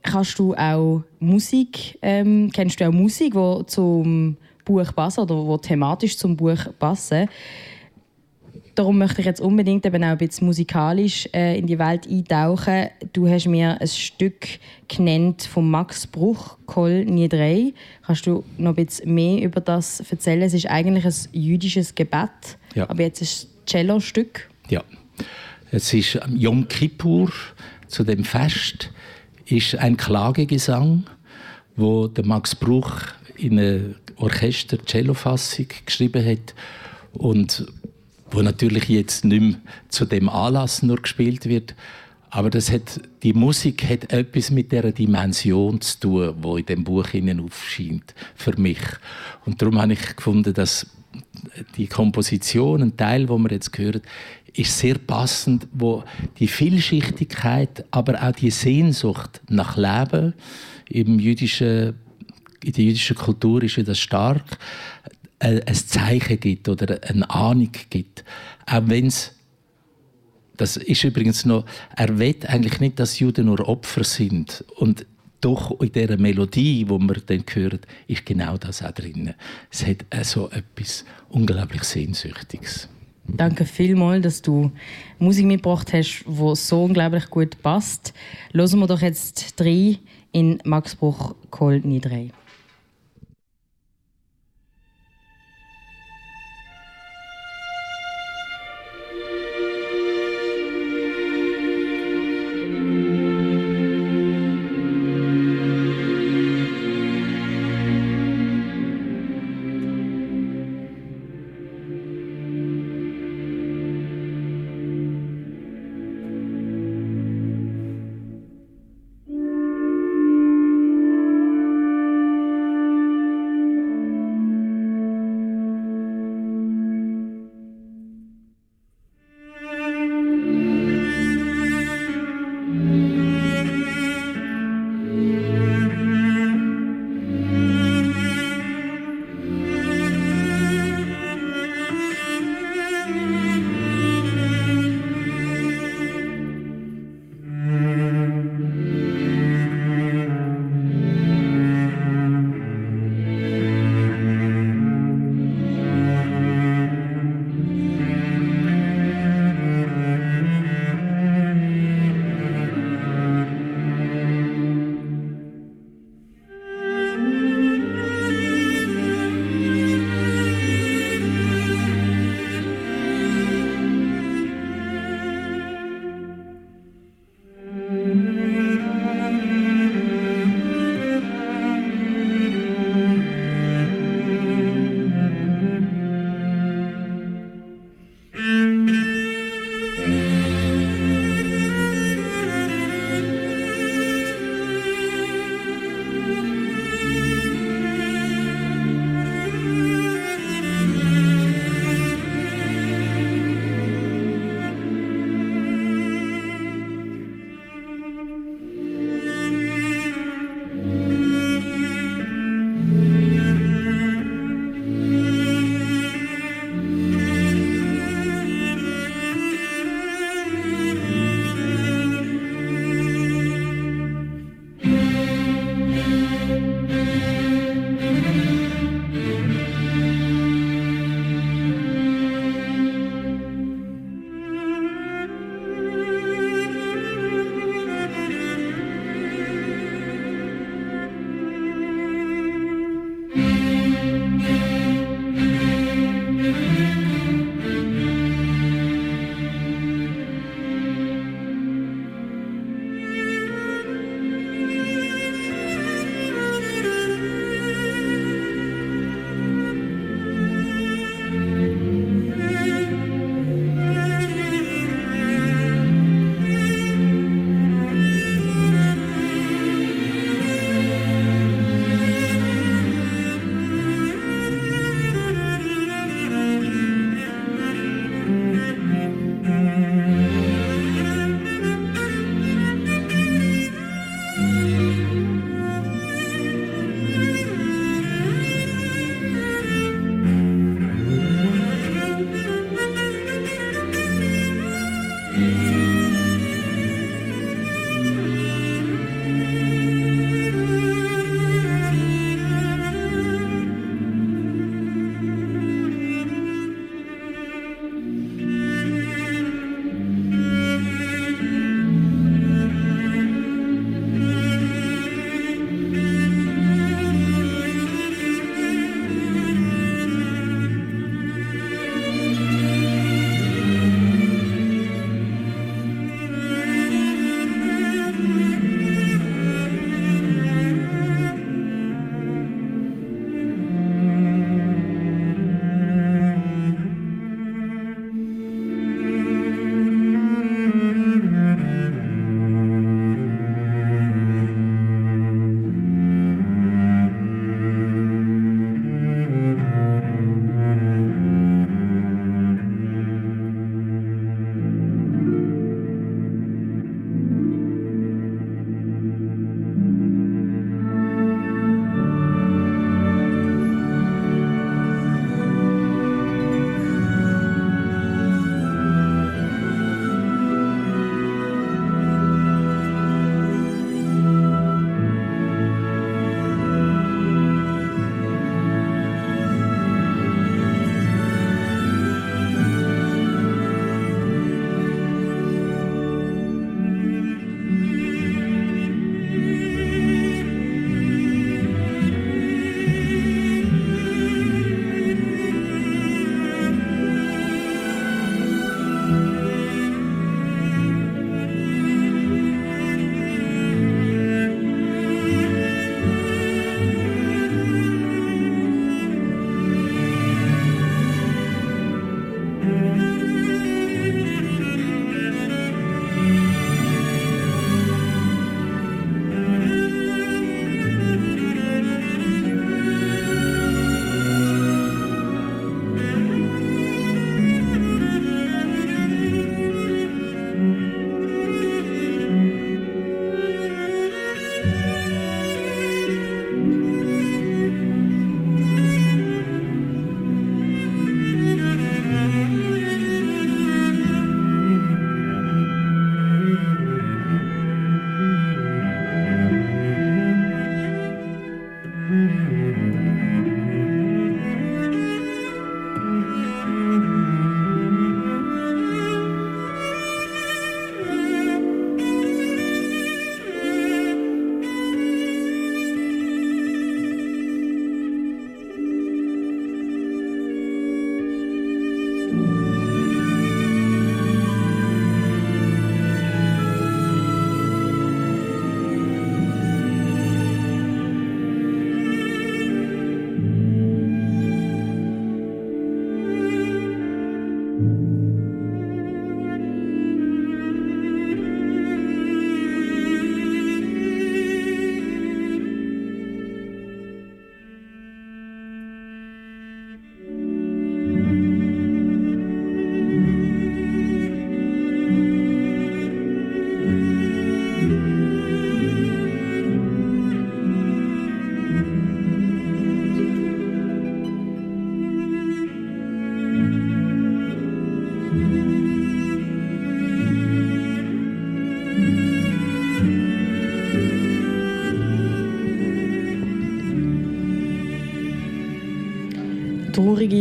[0.02, 5.56] kannst du auch Musik, ähm, kennst du auch Musik, die zum Buch passen oder wo
[5.58, 7.28] thematisch zum Buch passen?
[8.78, 12.86] Darum möchte ich jetzt unbedingt eben auch ein bisschen musikalisch äh, in die Welt eintauchen.
[13.12, 14.46] Du hast mir ein Stück
[14.86, 17.72] genannt von Max Bruch, Kol nie drei.
[18.06, 20.42] Kannst du noch ein bisschen mehr über das erzählen?
[20.42, 22.30] Es ist eigentlich ein jüdisches Gebet,
[22.76, 22.88] Ja.
[22.88, 24.48] aber jetzt ist ein Cello-Stück.
[24.68, 24.84] Ja.
[25.72, 27.32] Es ist Yom Kippur,
[27.88, 28.92] zu dem Fest,
[29.46, 31.02] ist ein Klagegesang,
[31.74, 32.92] wo der Max Bruch
[33.34, 36.54] in eine Orchester-Cello-Fassung geschrieben hat
[37.12, 37.66] und
[38.30, 39.54] wo natürlich jetzt nicht mehr
[39.88, 41.74] zu dem Anlass nur gespielt wird,
[42.30, 46.84] aber das hat, die Musik hat etwas mit der Dimension zu tun, wo in dem
[46.84, 48.80] Buch innen aufscheint für mich.
[49.46, 50.86] Und darum habe ich gefunden, dass
[51.76, 54.02] die Komposition, ein Teil, wo wir jetzt gehört,
[54.52, 56.04] ist sehr passend, wo
[56.38, 60.34] die Vielschichtigkeit, aber auch die Sehnsucht nach Leben
[60.88, 61.94] im jüdischen,
[62.62, 64.58] in der jüdischen Kultur ist das stark,
[65.40, 68.24] ein Zeichen gibt oder eine Ahnung gibt,
[68.66, 69.34] auch wenn es
[70.58, 71.64] das ist übrigens noch,
[71.96, 74.64] er will eigentlich nicht, dass Juden nur Opfer sind.
[74.76, 75.06] Und
[75.40, 79.34] doch in dieser Melodie, die wir dann hören, ist genau das auch drin.
[79.70, 82.88] Es hat äh, so etwas unglaublich Sehnsüchtiges.
[83.28, 84.72] Danke vielmals, dass du
[85.18, 88.14] Musik mitgebracht hast, die so unglaublich gut passt.
[88.52, 89.98] Hören wir doch jetzt drei
[90.32, 92.30] in Max Bruch Kohl Niedrei.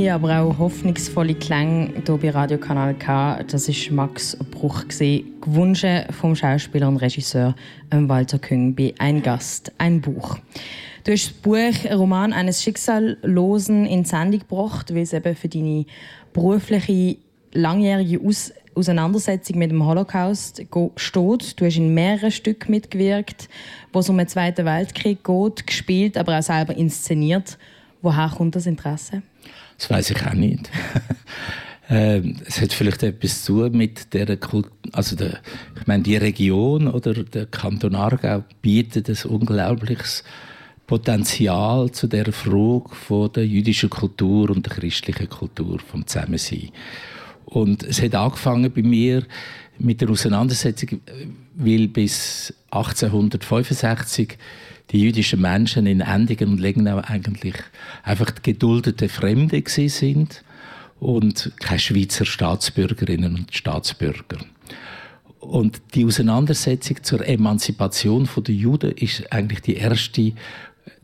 [0.08, 3.44] Traurige, aber auch hoffnungsvolle Klänge hier bei Radio Kanal K.
[3.44, 7.56] Das ist Max Bruch, gewünscht vom Schauspieler und Regisseur
[7.92, 10.38] Walter Küng bei Ein Gast, ein Buch.
[11.04, 15.86] Du hast das Buch Roman eines Schicksallosen in Sendung gebracht, weil es eben für deine
[16.34, 17.18] berufliche,
[17.54, 20.64] langjährige Aus Auseinandersetzung mit dem Holocaust
[20.98, 21.60] steht.
[21.60, 23.50] Du hast in mehreren Stücken mitgewirkt,
[23.92, 27.58] wo es um den Zweiten Weltkrieg geht, gespielt, aber auch selber inszeniert.
[28.04, 29.24] Woher kommt das Interesse?
[29.78, 30.70] Das weiß ich auch nicht.
[31.90, 35.40] Ähm, es hat vielleicht etwas zu tun mit der Kult also der,
[35.80, 40.26] ich meine die Region oder der Kanton Aargau bietet ein unglaubliches
[40.86, 46.72] Potenzial zu der Frage von der jüdischen Kultur und der christlichen Kultur vom Zusammensein.
[47.46, 49.24] Und es hat angefangen bei mir
[49.80, 51.02] mit der Auseinandersetzung,
[51.56, 54.38] weil bis 1865
[54.92, 57.56] die jüdischen Menschen in Endigen und Legnau eigentlich
[58.04, 60.44] einfach geduldete Fremde sind
[61.00, 64.40] und keine Schweizer Staatsbürgerinnen und Staatsbürger.
[65.40, 70.34] Und die Auseinandersetzung zur Emanzipation der Juden ist eigentlich die erste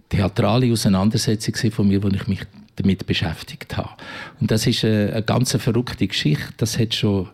[0.10, 2.42] theatrale Auseinandersetzung von mir, wo ich mich
[2.76, 3.92] damit beschäftigt habe.
[4.40, 6.52] Und das ist eine, eine ganz verrückte Geschichte.
[6.58, 7.30] Das hat schon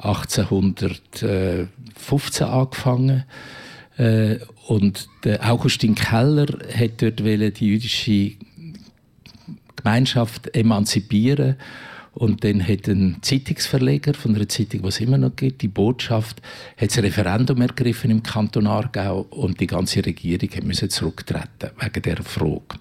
[0.00, 3.24] 1815 angefangen.
[3.98, 8.32] Äh, und der Augustin Keller hat dort die jüdische
[9.76, 11.56] Gemeinschaft emanzipieren
[12.14, 16.42] und dann hat ein Zeitungsverleger von einer Zeitung, es immer noch gibt, die Botschaft,
[16.76, 22.22] hat das Referendum ergriffen im Kanton Aargau und die ganze Regierung musste zurücktreten wegen dieser
[22.24, 22.78] Frage.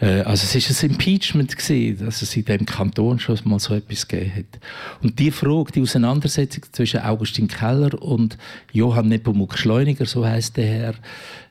[0.00, 3.74] Äh, also es ist ein Impeachment gewesen, dass es in dem Kanton schon mal so
[3.74, 4.60] etwas gegeben hat.
[5.02, 8.36] Und die Frage, die Auseinandersetzung zwischen Augustin Keller und
[8.72, 10.94] Johann Nepomuk Schleuniger, so heißt der Herr,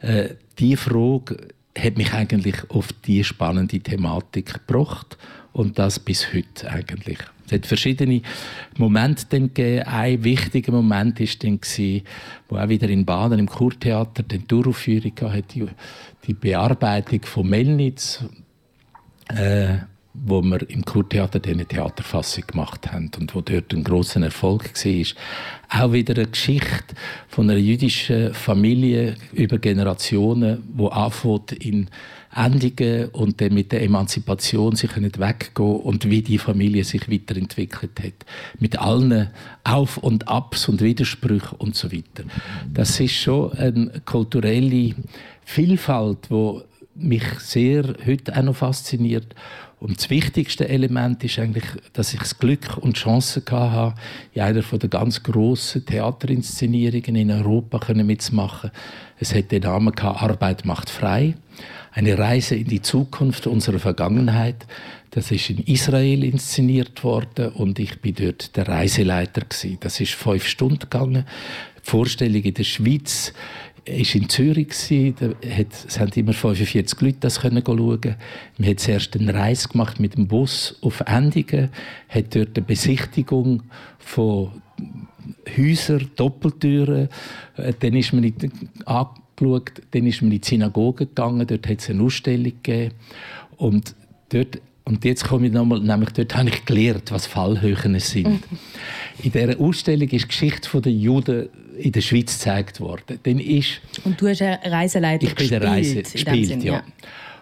[0.01, 1.38] äh, die Frage
[1.77, 5.17] hat mich eigentlich auf die spannende Thematik gebracht
[5.53, 7.19] und das bis heute eigentlich.
[7.49, 8.21] Es hat verschiedene
[8.77, 9.88] Momente dann gegeben.
[9.88, 11.59] Ein wichtiger Moment war dann,
[12.47, 15.67] wo auch wieder in Baden im Kurtheater die Uraufführung hatte, die,
[16.27, 18.23] die Bearbeitung von Melnitz,
[19.29, 19.77] äh,
[20.13, 25.85] wo wir im Kurtheater eine Theaterfassung gemacht haben und wo dort ein großer Erfolg war.
[25.85, 26.95] Auch wieder eine Geschichte
[27.27, 31.89] von einer jüdischen Familie über Generationen, wo anfängt in
[32.36, 38.00] Endungen und dann mit der Emanzipation sich nicht weggehen und wie die Familie sich weiterentwickelt
[38.00, 38.26] hat.
[38.60, 39.30] Mit allen
[39.63, 42.24] Auf- und Abs und Widersprüchen und so weiter.
[42.72, 44.96] Das ist schon eine kulturelle
[45.44, 46.63] Vielfalt, wo
[46.96, 49.34] mich sehr heute auch noch fasziniert.
[49.80, 51.63] Und das wichtigste Element ist eigentlich,
[51.94, 53.96] dass ich das Glück und die Chance hatte,
[54.34, 58.72] in einer der ganz grossen Theaterinszenierungen in Europa mitzumachen.
[59.20, 61.36] Es hat den Namen gehabt, Arbeit macht frei
[61.99, 64.65] eine Reise in die Zukunft unserer Vergangenheit.
[65.12, 69.77] Das ist in Israel inszeniert worden und ich bin dort der Reiseleiter gewesen.
[69.81, 71.25] Das ist fünf Stunden gegangen.
[71.85, 73.33] Die Vorstellung in der Schweiz
[73.83, 78.15] ist in Zürich hat, es haben immer 45 Leute das können schauen.
[78.57, 81.69] Man hat zuerst eine Reise gemacht mit dem Bus auf Endigen,
[82.07, 83.63] hat dort eine Besichtigung
[83.97, 84.62] von
[85.57, 87.09] Häusern, Doppeltüren.
[87.57, 88.35] Äh, dann ist man in
[89.39, 89.71] geschaut.
[89.91, 92.93] Dann ist man in die Synagoge gegangen, dort hat es eine Ausstellung gegeben.
[93.58, 93.95] Und,
[94.30, 98.28] dort, und jetzt komme ich nochmal, nämlich dort habe ich gelernt, was Fallhöhen sind.
[98.28, 98.39] Mhm.
[99.23, 103.19] In dieser Ausstellung ist die Geschichte der Juden in der Schweiz gezeigt worden.
[103.23, 106.73] Dann ist, und du hast eine Reiseleiter Ich bin der Reise gespielt, ja.
[106.73, 106.84] ja.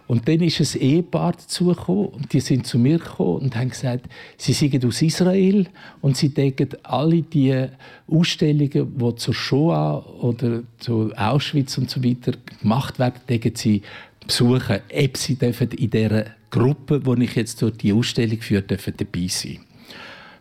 [0.07, 4.05] Und dann ist ein Ehepaar dazugekommen und die sind zu mir gekommen und haben gesagt,
[4.37, 5.67] sie sind aus Israel
[6.01, 7.67] und sie decken alle die
[8.07, 13.81] Ausstellungen, die zur Shoah oder zu Auschwitz und so weiter gemacht werden, decken sie
[14.25, 18.93] besuchen, ob sie dürfen in dieser Gruppe, wo ich jetzt durch die Ausstellung führe, dürfen
[18.95, 19.59] dabei sein.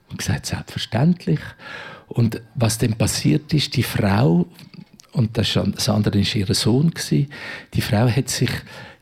[0.08, 1.40] Und gesagt, selbstverständlich.
[2.06, 4.46] Und was dann passiert ist, die Frau,
[5.12, 5.56] und das,
[5.88, 8.50] andere war ihr Sohn, die Frau hat sich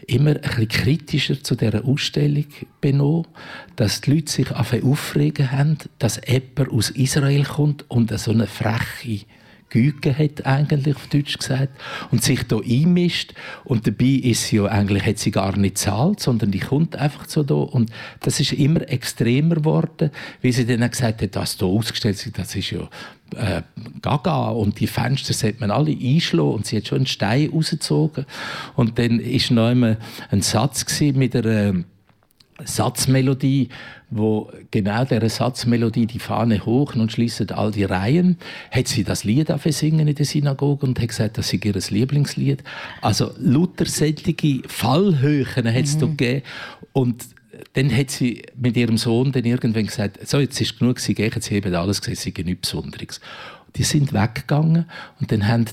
[0.06, 2.46] immer ein bisschen kritischer zu dieser Ausstellung
[2.80, 3.26] benommen,
[3.76, 9.26] dass die Leute sich aufregen haben, dass jemand aus Israel kommt und so eine freche
[9.74, 11.72] Güge hat eigentlich auf Deutsch gesagt
[12.12, 13.34] und sich da einmischt.
[13.64, 17.28] Und dabei ist sie ja eigentlich hat sie gar nicht zahlt, sondern die kommt einfach
[17.28, 17.54] so da.
[17.56, 22.38] Und das ist immer extremer geworden, wie sie dann gesagt hat, was da ausgestellt ist,
[22.38, 22.88] das ist ja
[23.36, 23.62] äh,
[24.00, 26.52] Gaga und die Fenster sollte man alle einschlagen.
[26.52, 28.26] Und sie hat schon einen Stein rausgezogen.
[28.76, 29.98] Und dann ist noch einmal
[30.30, 31.82] ein Satz mit einer
[32.62, 33.68] Satzmelodie,
[34.10, 38.38] wo genau der Satzmelodie die Fahne hoch und schließt all die Reihen,
[38.70, 42.62] hat sie das Lied singen in der Synagoge und hat gesagt, das sei ihr Lieblingslied.
[43.00, 46.16] Also Luther sättige Fallhöhen hat es mhm.
[46.16, 46.42] gegeben
[46.92, 47.24] und
[47.74, 51.32] dann hat sie mit ihrem Sohn dann irgendwann gesagt, so, jetzt ist genug, sie gehen,
[51.34, 53.20] jetzt haben alles gesehen, sie nichts Besonderes.
[53.76, 54.86] Die sind weggegangen
[55.20, 55.66] und dann haben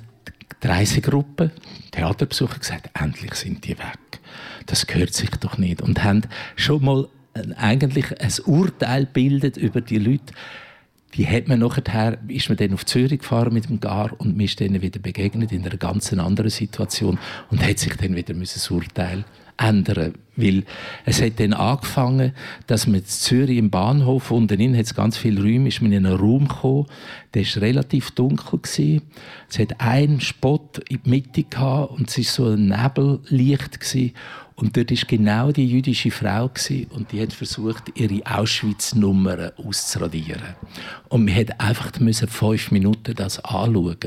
[0.56, 1.52] die Reisegruppe,
[1.92, 4.20] Theaterbesucher gesagt, endlich sind die weg.
[4.66, 5.82] Das gehört sich doch nicht.
[5.82, 6.24] Und haben
[6.56, 10.34] schon mal ein, eigentlich ein Urteil bildet über die Leute,
[11.16, 14.46] die hat man nachher, ist man dann auf Zürich gefahren mit dem Gar und man
[14.46, 18.72] ist denen wieder begegnet in einer ganz anderen Situation und hat sich dann wieder das
[18.72, 19.26] Urteil
[19.62, 20.64] ändern weil
[21.06, 22.34] es hat dann angefangen,
[22.68, 25.92] dass man in Zürich im Bahnhof unten drin hat es ganz viele Räume, ist man
[25.92, 26.88] in einen Raum gekommen,
[27.34, 29.02] der ist relativ dunkel gewesen.
[29.50, 34.14] Es hat einen Spot in der Mitte gehabt und es ist so ein Nebellicht gewesen.
[34.56, 40.56] Und dort ist genau die jüdische Frau gewesen, und die hat versucht, ihre Auschwitz-Nummern auszuradieren.
[41.10, 41.92] Und wir hat einfach
[42.30, 43.98] fünf Minuten das anschauen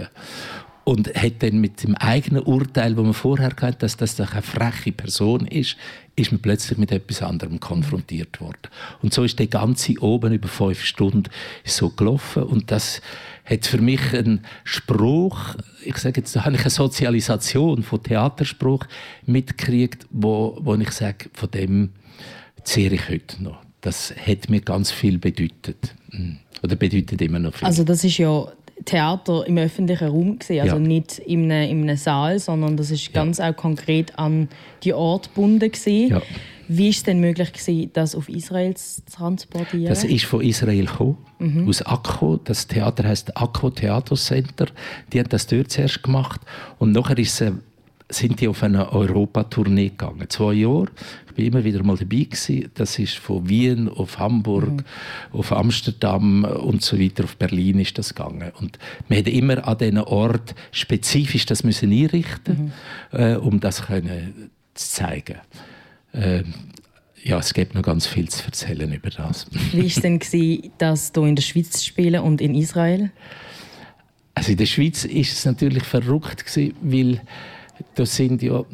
[0.85, 4.43] und hat dann mit dem eigenen Urteil, wo man vorher hatte, dass das doch eine
[4.43, 5.77] freche Person ist,
[6.17, 8.69] ist man plötzlich mit etwas anderem konfrontiert worden.
[9.03, 11.25] Und so ist der ganze oben über fünf Stunden
[11.65, 13.01] so gelaufen und das
[13.45, 18.85] hat für mich einen Spruch, ich sage jetzt, da habe ich eine Sozialisation von Theaterspruch
[19.27, 21.91] mitgekriegt, wo, wo ich sage, von dem
[22.63, 23.59] zehre ich heute noch.
[23.81, 25.95] Das hat mir ganz viel bedeutet.
[26.11, 26.39] Hm.
[26.63, 27.67] Oder bedeutet immer noch viel.
[27.67, 28.47] Also das ist ja
[28.85, 30.83] Theater im öffentlichen Raum gesehen, also ja.
[30.83, 33.51] nicht in einem, in einem Saal, sondern das ist ganz ja.
[33.51, 34.49] auch konkret an
[34.83, 36.11] die Ort gebunden gesehen.
[36.11, 36.23] Ja.
[36.67, 39.87] Wie ist es denn möglich gewesen, das auf Israel zu transportieren?
[39.87, 41.69] Das ist von Israel gekommen, mhm.
[41.69, 42.39] aus Akko.
[42.43, 44.67] Das Theater heißt Akko Theater Center.
[45.13, 46.41] Die haben das dort zuerst gemacht
[46.79, 47.53] und nachher ist es
[48.09, 50.29] sind die auf eine Europatournee gegangen.
[50.29, 50.89] Zwei Jahre.
[51.31, 52.71] Ich war immer wieder mal dabei gewesen.
[52.75, 54.85] Das ist von Wien auf Hamburg, mhm.
[55.33, 57.25] auf Amsterdam und so weiter.
[57.25, 58.53] Auf Berlin ist das gegangen.
[58.61, 58.79] Und
[59.09, 62.73] wir hätten immer an diesen Ort spezifisch das müssen einrichten,
[63.13, 63.19] mhm.
[63.19, 65.39] äh, um das können zu zeigen.
[66.13, 66.45] Äh,
[67.23, 69.47] ja, es gibt noch ganz viel zu erzählen über das.
[69.51, 73.11] Wie war es denn, gewesen, das hier in der Schweiz spielen und in Israel?
[74.35, 77.23] Also in der Schweiz ist es natürlich verrückt gewesen, weil
[77.95, 78.65] das sind ja,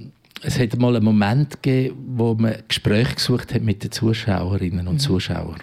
[0.43, 4.95] es hat mal einen Moment gegeben, wo man Gespräche gesucht hat mit den Zuschauerinnen und
[4.95, 5.01] mhm.
[5.01, 5.63] Zuschauern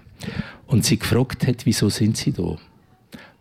[0.67, 2.57] und sie gefragt hat, wieso sind sie da?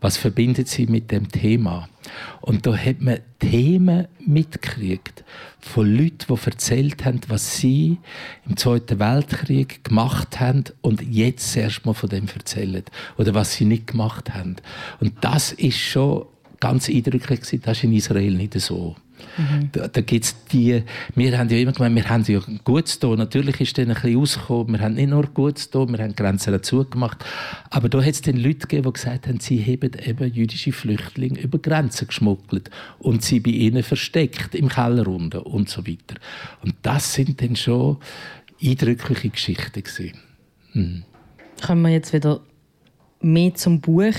[0.00, 1.88] Was verbindet sie mit dem Thema?
[2.40, 5.24] Und da hat man Themen mitgekriegt
[5.58, 7.98] von Leuten, die erzählt haben, was sie
[8.46, 12.84] im Zweiten Weltkrieg gemacht haben und jetzt erst mal von dem erzählen
[13.16, 14.56] oder was sie nicht gemacht haben.
[15.00, 16.26] Und das ist schon
[16.60, 17.62] ganz eindrücklich gewesen.
[17.64, 18.96] Das ist in Israel nicht so.
[19.36, 19.70] Mhm.
[19.72, 20.82] Da, da gibt's die,
[21.14, 23.18] wir haben ja immer gemeint, wir haben ja gut tun.
[23.18, 26.52] Natürlich ist dann ein bisschen rausgekommen, wir haben nicht nur gut tun, wir haben Grenzen
[26.52, 27.24] dazu gemacht.
[27.70, 31.40] Aber da hat es dann Leute gegeben, die gesagt haben, sie haben eben jüdische Flüchtlinge
[31.40, 36.16] über Grenzen geschmuggelt und sie bei ihnen versteckt, im Keller unten und so weiter.
[36.62, 37.98] Und das sind dann schon
[38.62, 40.12] eindrückliche Geschichten gewesen.
[40.72, 41.04] Mhm.
[41.64, 42.40] Kommen wir jetzt wieder
[43.26, 44.14] mehr zum Buch.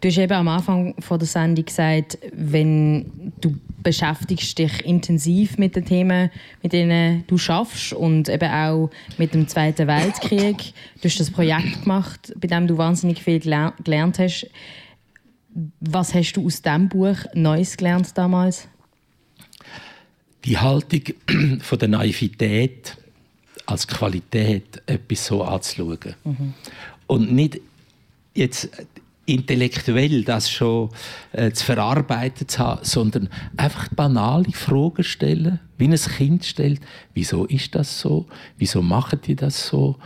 [0.00, 5.76] Du hast eben am Anfang von der Sendung gesagt, wenn du beschäftigst dich intensiv mit
[5.76, 6.30] den Themen,
[6.62, 10.72] mit denen du schaffst und eben auch mit dem Zweiten Weltkrieg.
[11.00, 14.50] Du hast das Projekt gemacht, bei dem du wahnsinnig viel gelernt hast.
[15.80, 18.68] Was hast du aus diesem Buch Neues gelernt damals?
[20.44, 21.02] Die Haltung
[21.60, 22.96] von der Naivität
[23.66, 26.14] als Qualität, etwas so anzuschauen.
[26.24, 26.54] Mhm.
[27.06, 27.60] Und nicht
[28.34, 28.68] jetzt
[29.26, 30.90] intellektuell das schon
[31.32, 36.80] äh, zu verarbeiten zu haben, sondern einfach banale Fragen stellen, wie ein Kind stellt.
[37.14, 38.26] Wieso ist das so?
[38.58, 39.96] Wieso machen die das so?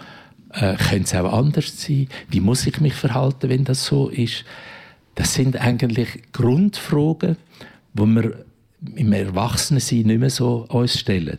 [0.52, 2.08] Äh, Könnte es auch anders sein?
[2.28, 4.44] Wie muss ich mich verhalten, wenn das so ist?
[5.14, 7.36] Das sind eigentlich Grundfragen,
[7.92, 8.44] die wir
[8.94, 11.38] im Erwachsenensein nicht mehr so uns stellen.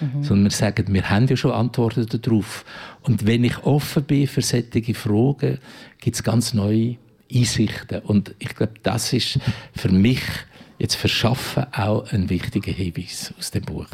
[0.00, 0.22] Mhm.
[0.22, 2.64] Sondern wir sagen, wir haben ja schon Antworten darauf.
[3.02, 5.58] Und wenn ich offen bin für solche Fragen,
[6.00, 6.96] gibt es ganz neue
[7.32, 8.00] Einsichten.
[8.00, 9.38] Und ich glaube, das ist
[9.74, 10.22] für mich
[10.78, 13.88] jetzt für Schaffen auch ein wichtiger Hinweis aus dem Buch.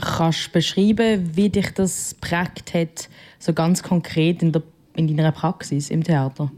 [0.00, 4.62] Kannst du beschreiben, wie dich das prägt hat, so ganz konkret in, der,
[4.94, 6.52] in deiner Praxis im Theater?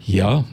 [0.00, 0.44] Ja,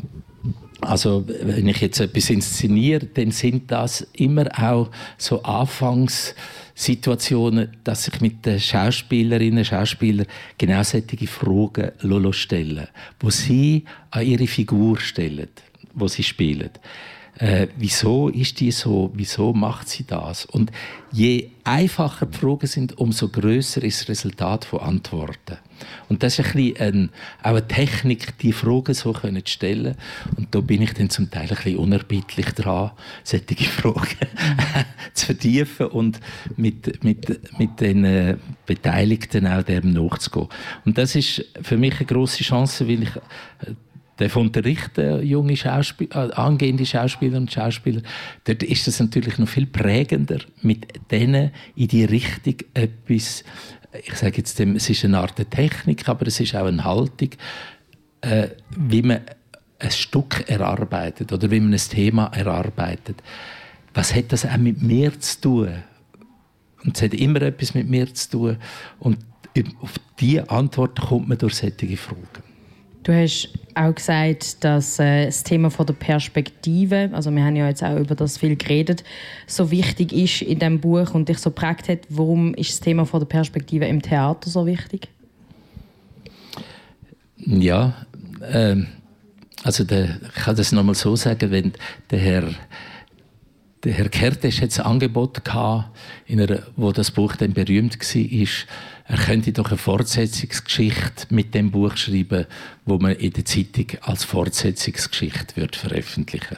[0.81, 8.21] also wenn ich jetzt etwas inszeniere, dann sind das immer auch so Anfangssituationen, dass ich
[8.21, 10.27] mit den Schauspielerinnen und Schauspielern
[10.57, 12.87] genau solche Fragen stellen
[13.19, 15.49] wo sie an ihre Figur stellen,
[15.93, 16.71] wo sie spielen.
[17.37, 19.11] Äh, wieso ist die so?
[19.13, 20.45] Wieso macht sie das?
[20.45, 20.71] Und
[21.11, 25.57] je einfacher die Fragen sind, umso größer ist das Resultat von Antworten.
[26.09, 27.09] Und das ist ein bisschen ein,
[27.41, 29.95] auch eine Technik, die Fragen so können stellen.
[30.35, 32.91] Und da bin ich dann zum Teil ein bisschen unerbittlich dran,
[33.23, 34.17] solche Fragen
[35.13, 36.19] zu vertiefen und
[36.57, 40.49] mit, mit, mit den äh, Beteiligten auch dem nachzugehen.
[40.85, 43.73] Und das ist für mich eine große Chance, weil ich äh,
[44.21, 48.01] darf unterrichten, junge Schauspieler, äh, angehende Schauspieler und Schauspieler,
[48.45, 53.43] dort ist es natürlich noch viel prägender, mit denen in die Richtung etwas,
[54.03, 57.29] ich sage jetzt, es ist eine Art Technik, aber es ist auch eine Haltung,
[58.21, 59.21] äh, wie man
[59.79, 63.21] ein Stück erarbeitet oder wie man ein Thema erarbeitet.
[63.93, 65.69] Was hat das auch mit mir zu tun?
[66.83, 68.57] Und es hat immer etwas mit mir zu tun.
[68.99, 69.17] Und
[69.81, 72.40] auf diese Antwort kommt man durch solche Fragen.
[73.03, 77.67] Du hast auch gesagt, dass äh, das Thema von der Perspektive, also wir haben ja
[77.67, 79.03] jetzt auch über das viel geredet,
[79.47, 81.99] so wichtig ist in dem Buch und dich so prägt hat.
[82.09, 85.07] Warum ist das Thema von der Perspektive im Theater so wichtig?
[87.37, 88.05] Ja,
[88.41, 88.75] äh,
[89.63, 91.73] also der, ich kann das nochmal so sagen, wenn
[92.11, 92.49] der Herr
[93.83, 95.89] der Herr Kertes hat ein Angebot gehabt,
[96.27, 98.47] in einer, wo das Buch dann berühmt war,
[99.11, 102.45] er könnte doch eine Fortsetzungsgeschichte mit dem Buch schreiben,
[102.85, 106.55] wo man in der Zeitung als Fortsetzungsgeschichte wird veröffentlichen.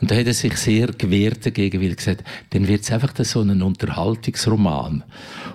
[0.00, 3.12] Und da hat er sich sehr gewehrt dagegen, weil er gesagt, dann wird es einfach
[3.24, 5.04] so ein Unterhaltungsroman.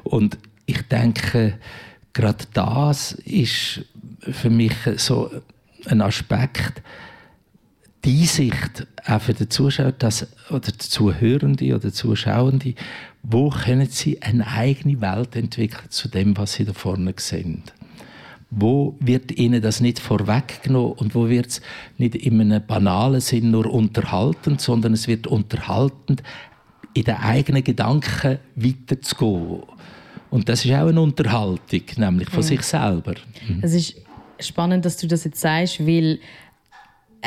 [0.06, 1.60] Und ich denke,
[2.14, 3.82] gerade das ist
[4.22, 5.30] für mich so
[5.88, 6.82] ein Aspekt,
[8.06, 12.74] die Sicht auch für den Zuschauer dass, oder die Zuhörende oder Zuschauende,
[13.30, 17.64] wo können sie eine eigene Welt entwickeln zu dem, was sie da vorne sehen.
[18.50, 21.62] Wo wird ihnen das nicht vorweggenommen und wo wird es
[21.98, 26.24] nicht in einem banalen Sinn nur unterhaltend, sondern es wird unterhaltend,
[26.94, 29.64] in den eigenen Gedanken weiterzugehen.
[30.30, 32.44] Und das ist auch eine Unterhaltung, nämlich von mhm.
[32.44, 33.16] sich selber.
[33.48, 33.60] Mhm.
[33.62, 33.96] Es ist
[34.40, 36.20] spannend, dass du das jetzt sagst, weil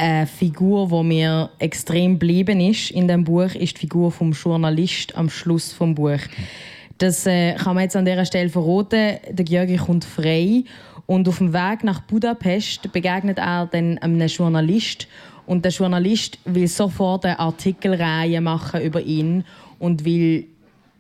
[0.01, 5.15] eine Figur, die mir extrem geblieben ist in dem Buch, ist die Figur vom Journalist
[5.17, 6.21] am Schluss vom Buch.
[6.97, 9.19] Das äh, kann man jetzt an dieser Stelle verraten.
[9.31, 10.65] Der Georgi kommt frei
[11.07, 15.07] und auf dem Weg nach Budapest begegnet er dann einem Journalist
[15.47, 19.45] und der Journalist will sofort eine Artikelreihe machen über ihn
[19.79, 20.47] und will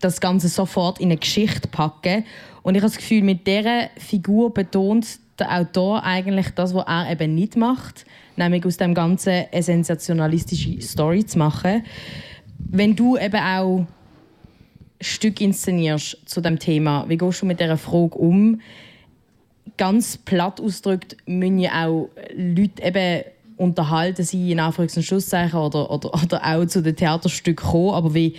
[0.01, 2.24] das Ganze sofort in eine Geschichte packen.
[2.62, 5.07] Und ich habe das Gefühl, mit dieser Figur betont
[5.38, 8.05] der Autor eigentlich das, was er eben nicht macht
[8.41, 11.84] nämlich aus dem Ganzen eine sensationalistische Story zu machen.
[12.59, 13.86] Wenn du eben auch
[15.01, 18.61] Stück inszenierst zu dem Thema, wie gehst du mit dieser Frage um?
[19.76, 23.24] Ganz platt ausgedrückt müssen ja auch Leute eben
[23.57, 27.95] unterhalten sein, in Anführungs- und Schlusszeichen, oder, oder, oder auch zu den Theaterstücken kommen.
[27.95, 28.34] Aber wie,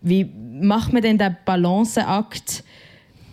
[0.00, 2.64] wie macht man denn den Balanceakt,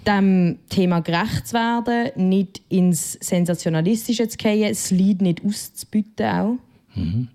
[0.08, 6.58] dem Thema gerecht zu werden, nicht ins Sensationalistische zu gehen, das Lied nicht auszubieten auch.
[6.96, 7.30] Mhm.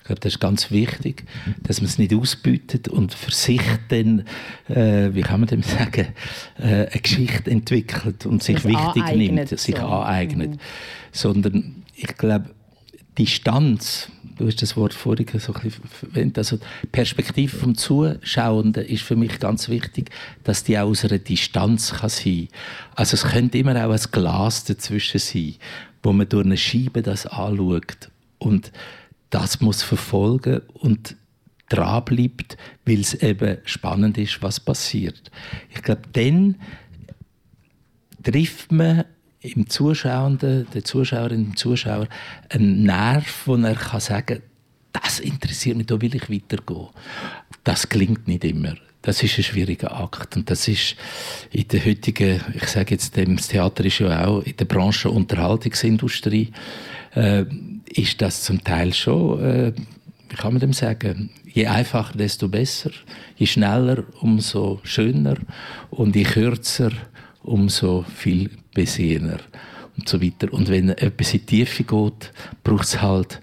[0.00, 1.24] Ich glaube, das ist ganz wichtig,
[1.62, 4.24] dass man es nicht ausbietet und für sich dann,
[4.68, 6.08] äh, wie kann man dem sagen,
[6.58, 9.82] äh, eine Geschichte entwickelt und sich das wichtig nimmt, sich so.
[9.82, 10.52] aneignet.
[10.52, 10.58] Mhm.
[11.12, 12.50] Sondern ich glaube,
[13.18, 19.02] Distanz du hast das Wort vorhin so ein verwendet, also die Perspektive vom Zuschauenden ist
[19.02, 20.10] für mich ganz wichtig,
[20.44, 22.94] dass die auch aus einer Distanz kann sein kann.
[22.94, 25.56] Also es könnte immer auch ein Glas dazwischen sein,
[26.02, 28.72] wo man durch eine Scheibe das anschaut und
[29.30, 31.16] das muss verfolgen und
[31.68, 35.30] dranbleibt, weil es eben spannend ist, was passiert.
[35.70, 36.56] Ich glaube, dann
[38.22, 39.04] trifft man
[39.56, 42.08] im Zuschauenden, der Zuschauerin, dem Zuschauer,
[42.48, 44.42] einen Nerv, wo er kann sagen
[44.92, 46.88] das interessiert mich, da will ich weitergehen.
[47.64, 48.74] Das klingt nicht immer.
[49.02, 50.36] Das ist ein schwieriger Akt.
[50.36, 50.96] Und das ist
[51.52, 56.50] in der heutigen, ich sage jetzt, das Theater ist ja auch in der Branche Unterhaltungsindustrie,
[57.14, 57.44] äh,
[57.90, 59.72] ist das zum Teil schon, äh,
[60.28, 62.90] wie kann man dem sagen, je einfacher, desto besser.
[63.36, 65.36] Je schneller, umso schöner.
[65.90, 66.90] Und je kürzer,
[67.42, 69.40] umso viel besehener
[69.96, 70.52] und so weiter.
[70.52, 73.40] Und wenn etwas in die Tiefe geht, braucht es halt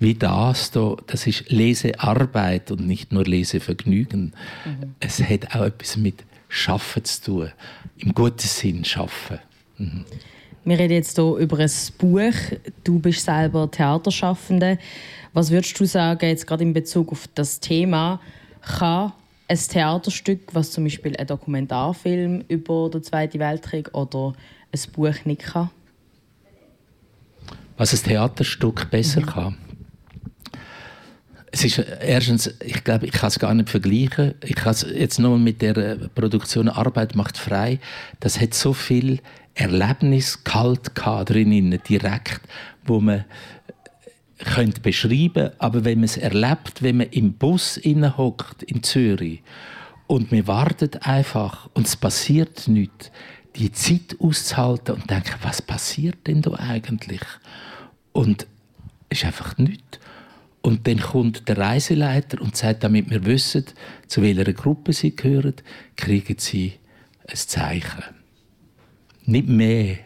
[0.00, 4.32] wie das da, das ist Lesearbeit und nicht nur Lesevergnügen.
[4.64, 4.94] Mhm.
[4.98, 7.52] Es hat auch etwas mit Schaffen zu tun,
[7.98, 9.38] im guten Sinn Schaffen.
[9.76, 10.06] Mhm.
[10.64, 12.58] Wir reden jetzt hier über ein Buch.
[12.82, 14.78] Du bist selber Theaterschaffende.
[15.34, 18.20] Was würdest du sagen, jetzt gerade in Bezug auf das Thema,
[18.62, 19.12] kann
[19.48, 24.34] ein Theaterstück, was zum Beispiel ein Dokumentarfilm über den Zweiten Weltkrieg oder
[24.72, 25.70] ein Buch nicht kann?
[27.76, 29.26] Was ein Theaterstück besser mhm.
[29.26, 29.56] kann?
[31.52, 34.34] es ist erstens, ich glaube, ich kann es gar nicht vergleichen.
[34.44, 37.80] Ich kann es jetzt nur mit der Produktion Arbeit macht frei.
[38.20, 39.20] Das hat so viel
[39.54, 42.40] Erlebnis kalt drin, direkt,
[42.84, 43.24] wo man
[44.38, 47.78] könnte beschreiben, aber wenn man es erlebt, wenn man im Bus
[48.16, 49.42] hockt in Zürich
[50.06, 53.10] und man wartet einfach und es passiert nichts,
[53.60, 57.20] die Zeit auszuhalten und denken, was passiert denn da eigentlich?
[58.12, 58.46] Und
[59.10, 60.00] es ist einfach nichts.
[60.62, 63.64] Und dann kommt der Reiseleiter und sagt, damit wir wissen,
[64.06, 65.54] zu welcher Gruppe sie gehören,
[65.96, 66.74] kriegen sie
[67.28, 68.04] ein Zeichen.
[69.24, 69.98] Nicht mehr.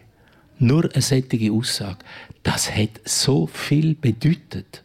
[0.59, 1.99] Nur eine solche Aussage.
[2.43, 4.83] Das hat so viel bedeutet.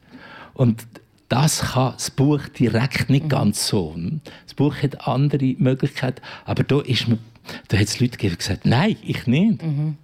[0.55, 0.87] Und
[1.29, 3.29] das kann das Buch direkt nicht mhm.
[3.29, 3.97] ganz so.
[4.45, 7.21] Das Buch hat andere Möglichkeiten, aber da ist man,
[7.69, 9.63] da hat es Leute gegeben, die gesagt nein, ich nicht.
[9.63, 9.97] Mhm.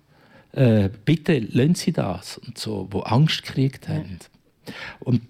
[0.52, 4.18] Äh, bitte lassen Sie das und so, wo Angst gekriegt haben.
[4.66, 4.72] Ja.
[5.00, 5.22] Und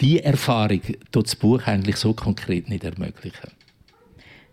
[0.00, 0.80] die Erfahrung
[1.12, 3.50] tut das Buch eigentlich so konkret nicht ermöglichen.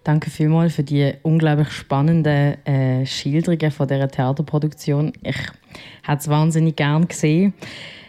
[0.03, 5.13] Danke vielmals für die unglaublich spannenden äh, Schilderungen von dieser Theaterproduktion.
[5.21, 5.37] Ich
[6.03, 7.53] habe es wahnsinnig gern gesehen.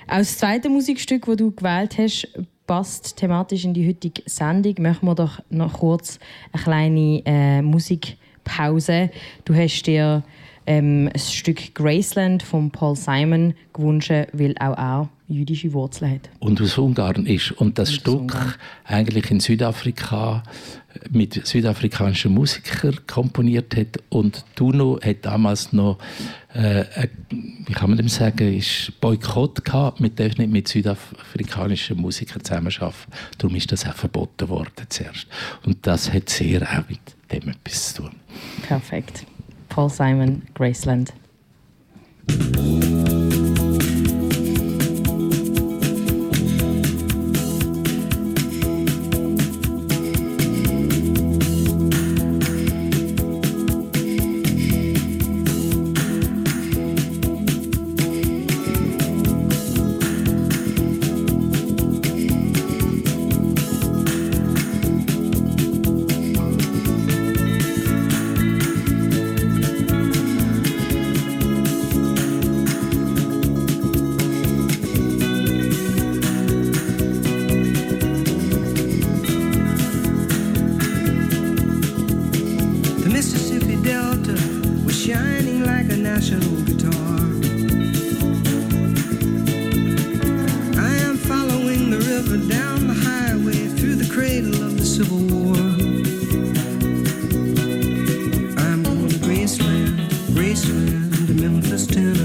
[0.07, 2.29] Auch das zweite Musikstück, das du gewählt hast,
[2.67, 4.75] passt thematisch in die heutige Sendung.
[4.79, 6.19] Machen wir doch noch kurz
[6.53, 7.61] eine kleine äh,
[8.45, 9.11] Musikpause.
[9.45, 10.23] Du hast dir
[10.67, 16.31] ähm, ein Stück Graceland von Paul Simon gewünscht, weil auch er jüdische Wurzeln hat.
[16.41, 17.53] Und aus Ungarn ist.
[17.53, 18.55] Und das und Stück Ungarn.
[18.85, 20.43] eigentlich in Südafrika
[21.11, 23.99] mit südafrikanischen Musikern komponiert hat.
[24.11, 25.99] Und Duno hat damals noch,
[26.53, 26.85] äh,
[27.31, 30.01] wie kann man dem sagen, ist Boykott gehabt.
[30.01, 33.11] Man darf nicht mit südafrikanischen Musikern zusammenarbeiten.
[33.39, 35.27] Darum ist das auch verboten worden zuerst.
[35.65, 37.01] Und das hat sehr auch mit
[37.33, 38.13] dem etwas zu tun.
[38.67, 39.27] Perfekt.
[39.69, 41.13] Paul Simon, Graceland.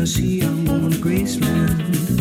[0.08, 2.16] see I'm on the Graceland.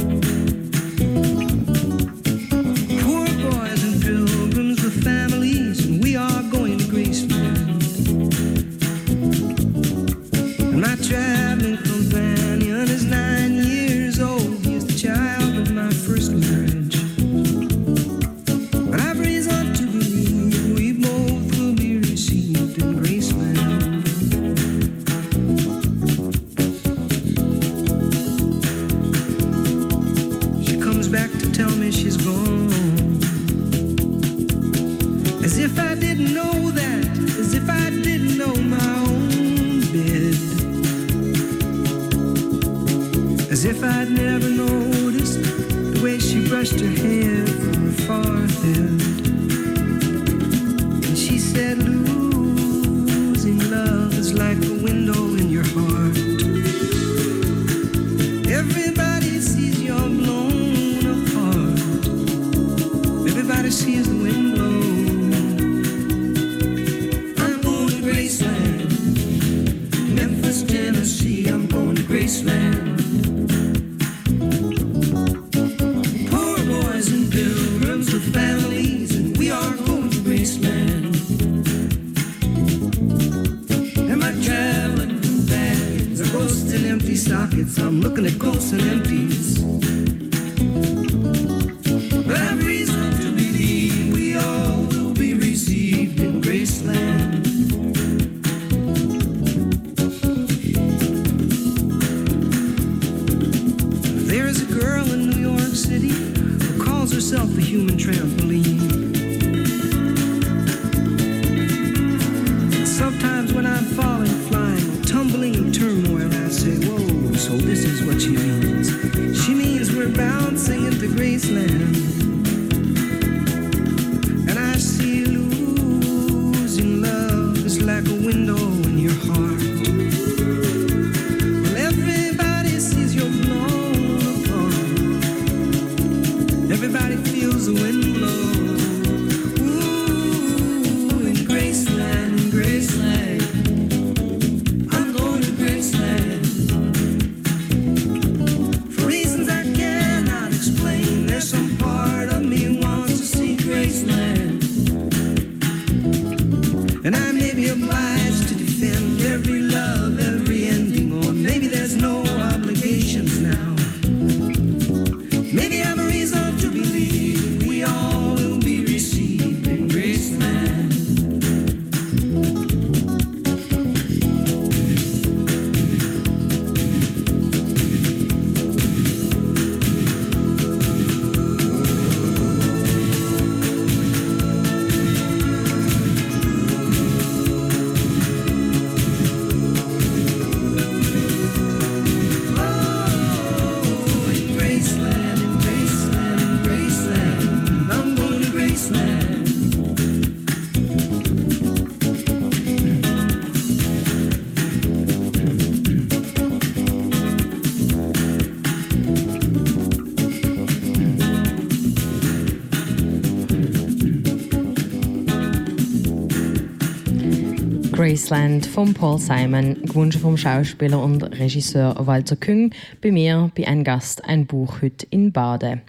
[218.06, 222.72] Graceland von Paul Simon, gewünscht vom Schauspieler und Regisseur Walter Küng.
[223.02, 225.80] Bei mir, bei einem Gast, ein Buch heute in Baden.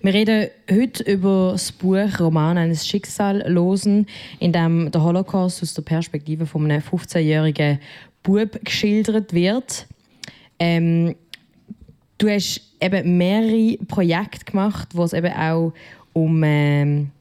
[0.00, 4.06] Wir reden heute über das Buch Roman eines Schicksallosen,
[4.40, 7.78] in dem der Holocaust aus der Perspektive von einem 15-jährigen
[8.24, 9.86] Bub geschildert wird.
[10.58, 11.14] Ähm,
[12.18, 15.72] du hast eben mehrere Projekte gemacht, wo es eben auch
[16.12, 17.12] um, ähm,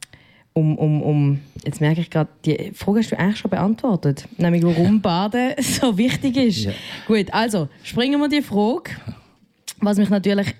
[0.53, 4.63] um, um, um jetzt merke ich gerade, die Frage hast du eigentlich schon beantwortet, nämlich
[4.63, 6.65] warum Baden so wichtig ist.
[6.65, 6.71] Ja.
[7.07, 8.91] Gut, also springen wir die Frage,
[9.79, 10.53] was mich natürlich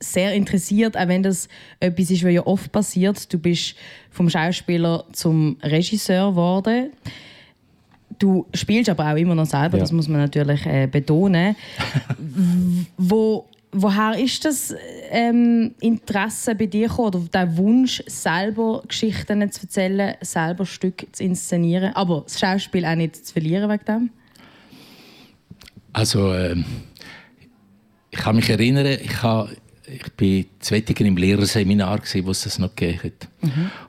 [0.00, 1.48] sehr interessiert, auch wenn das
[1.80, 3.32] etwas ist, was ja oft passiert.
[3.32, 3.74] Du bist
[4.10, 6.90] vom Schauspieler zum Regisseur geworden.
[8.18, 9.82] Du spielst aber auch immer noch selber, Ja.
[9.82, 11.56] das muss man natürlich äh, betonen.
[12.96, 14.74] Wo, woher ist das
[15.10, 21.24] ähm, Interesse bei dir gekommen, oder der Wunsch, selber Geschichten zu erzählen, selber Stücke zu
[21.24, 24.10] inszenieren, aber das Schauspiel auch nicht zu verlieren wegen dem?
[25.92, 26.64] Also, ähm,
[28.10, 29.48] ich kann mich erinnern, ich, ha,
[29.86, 33.28] ich bin Zwettiger im Lehrerseminar, gewesen, wo es das noch gegeben hat.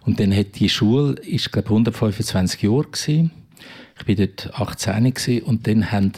[0.06, 3.32] Und dann hat die Schule, ist, glaube 125 Jahre gewesen.
[3.98, 6.12] Ich bin dort 18 gewesen, und dann haben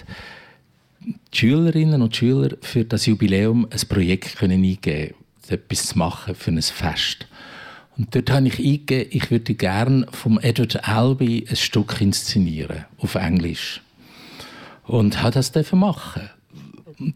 [1.33, 5.13] die Schülerinnen und Schüler für das Jubiläum ein Projekt können eingeben
[5.49, 7.27] etwas zu machen für ein Fest.
[7.97, 13.15] Und dort habe ich eingegeben, ich würde gerne vom Edward Albee ein Stück inszenieren, auf
[13.15, 13.81] Englisch
[14.85, 16.29] und hat das machen.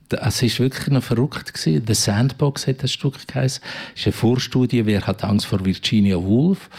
[0.10, 1.54] Es war wirklich noch verrückt.
[1.54, 1.84] Gewesen.
[1.88, 3.64] The Sandbox hat das Stück geheißen.
[3.96, 6.70] Es ist eine Vorstudie, wer hat Angst vor Virginia Woolf.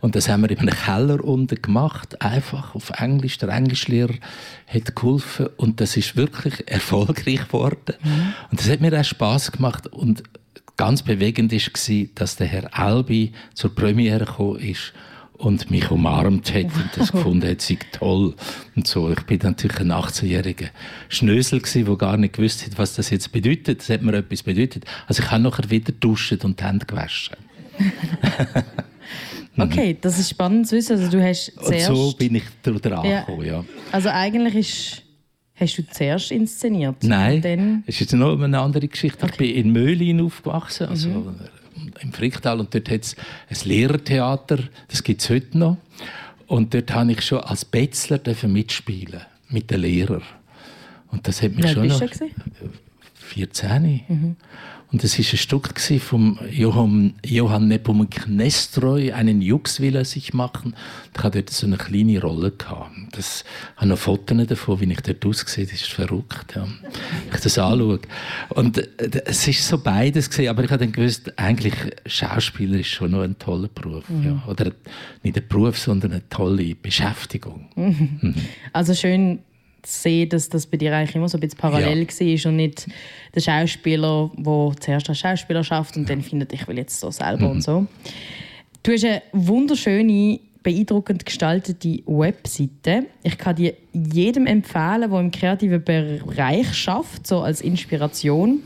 [0.00, 3.38] Und das haben wir in einem Keller unten gemacht, einfach auf Englisch.
[3.38, 4.14] Der Englischlehrer
[4.66, 7.94] hat geholfen und das ist wirklich erfolgreich geworden.
[8.50, 10.22] Und das hat mir auch Spaß gemacht und
[10.76, 14.92] ganz bewegend war, dass der Herr Albi zur Premiere gekommen ist
[15.38, 18.34] und mich umarmt hat und das gefunden hat, sei toll
[18.76, 19.10] und so.
[19.10, 20.68] Ich bin natürlich ein 18-jähriger
[21.08, 23.80] Schnösel gsi, der gar nicht gewusst hat, was das jetzt bedeutet.
[23.80, 24.84] Das hat mir etwas bedeutet.
[25.06, 27.36] Also ich habe nachher wieder duschen und die Hände gewaschen.
[29.58, 30.98] Okay, das ist spannend zu wissen.
[30.98, 31.86] Also du hast Und zuerst...
[31.86, 33.20] so bin ich dran Ja.
[33.20, 33.64] gekommen, ja.
[33.92, 35.02] Also eigentlich ist,
[35.54, 36.96] hast du zuerst inszeniert.
[37.02, 39.26] Nein, Und dann, es ist noch eine andere Geschichte.
[39.26, 41.34] Ich bin in Möhlin aufgewachsen, also Mhm.
[42.00, 43.16] im Fricktal, und dort hat es
[43.50, 45.76] ein Lehrertheater, das gibt es heute noch.
[46.46, 50.22] Und dort habe ich schon als Betzler mitspielen mit den Lehrern.
[51.10, 51.98] Und das hat mich wie schon noch...
[52.00, 52.06] du?
[52.06, 52.30] gewesen?
[54.88, 54.92] 14.
[54.92, 60.32] Und es war ein Stück vom Johann, Johann Nepomuk Nestroy, einen Jux will er sich
[60.32, 60.74] machen.
[61.14, 62.52] Ich hatte dort so eine kleine Rolle.
[62.58, 62.90] Gehabt.
[63.12, 65.66] Das, ich habe noch Fotos davon, wie ich dort aussehe.
[65.66, 66.62] Das ist verrückt, ja.
[66.62, 68.00] Wenn ich das anschaue.
[68.50, 71.74] Und äh, es ist so beides gewesen, aber ich habe dann gewusst, eigentlich
[72.06, 74.04] Schauspieler ist schon noch ein toller Beruf.
[74.24, 74.42] Ja.
[74.46, 74.72] Oder
[75.22, 77.68] nicht ein Beruf, sondern eine tolle Beschäftigung.
[78.72, 79.40] Also schön
[79.88, 82.86] zu sehen, dass das bei dir eigentlich immer so ein bisschen parallel war und nicht
[83.34, 87.50] der Schauspieler, der zuerst als Schauspieler schafft und dann findet, ich will jetzt so selber
[87.50, 87.86] und so.
[88.82, 93.06] Du hast eine wunderschöne, beeindruckend gestaltete Webseite.
[93.22, 98.62] Ich kann die jedem empfehlen, der im kreativen Bereich schafft, so als Inspiration.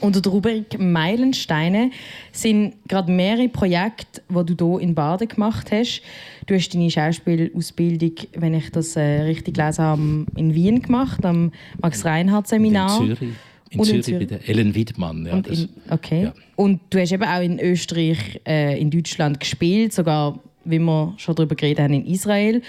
[0.00, 1.90] Unter der Rubrik Meilensteine
[2.32, 6.02] sind gerade mehrere Projekte, die du hier in Baden gemacht hast.
[6.46, 13.00] Du hast deine Schauspielausbildung, wenn ich das äh, richtig habe, in Wien gemacht, am Max-Reinhardt-Seminar.
[13.00, 13.34] In Zürich.
[13.70, 15.26] In Und in Zürich, bei der Ellen Wiedmann.
[15.26, 16.24] Ja, Und in, okay.
[16.24, 16.34] ja.
[16.56, 21.34] Und du hast eben auch in Österreich, äh, in Deutschland gespielt, sogar, wie wir schon
[21.34, 22.62] darüber geredet haben, in Israel.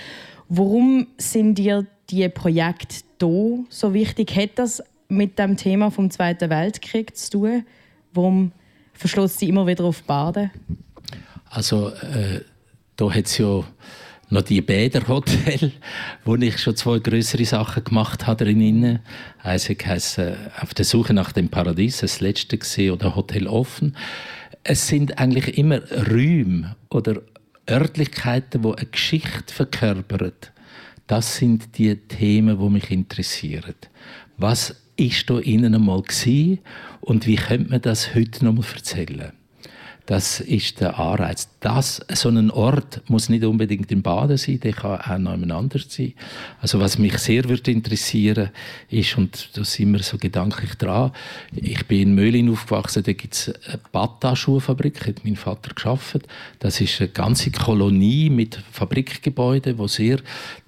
[0.50, 4.36] Warum sind dir die Projekte hier so wichtig?
[4.36, 7.66] Hat das mit dem Thema vom Zweiten Weltkrieg zu tun?
[8.14, 8.52] Warum
[8.94, 10.52] verschloss sie immer wieder auf Baden?
[11.50, 12.42] Also, äh,
[12.96, 13.64] da hat es ja
[14.30, 15.74] noch die Bäderhotel,
[16.26, 19.00] wo ich schon zwei größere Sachen gemacht habe drinnen.
[19.44, 20.20] Eins heisst
[20.62, 23.98] «Auf der Suche nach dem Paradies», das letzte gesehen, oder «Hotel offen».
[24.64, 27.22] Es sind eigentlich immer Räume oder
[27.70, 30.34] Örtlichkeiten, die eine Geschichte verkörpern.
[31.08, 33.76] Das sind die Themen, die mich interessieren.
[34.38, 36.04] Was ist da innen einmal
[37.02, 39.32] und wie könnte man das heute noch mal erzählen?
[40.12, 41.48] Das ist der Anreiz.
[41.62, 45.54] Das, so ein Ort muss nicht unbedingt im Baden sein, der kann auch noch jemand
[45.54, 46.12] anders sein.
[46.60, 48.50] Also was mich sehr würde interessieren
[48.90, 51.14] ist, und da sind wir so gedanklich dran,
[51.56, 56.24] ich bin in Möhlin aufgewachsen, da gibt es eine Bata-Schuhfabrik, hat mein Vater geschaffen.
[56.60, 60.20] Das ist eine ganze Kolonie mit Fabrikgebäuden, wo sehr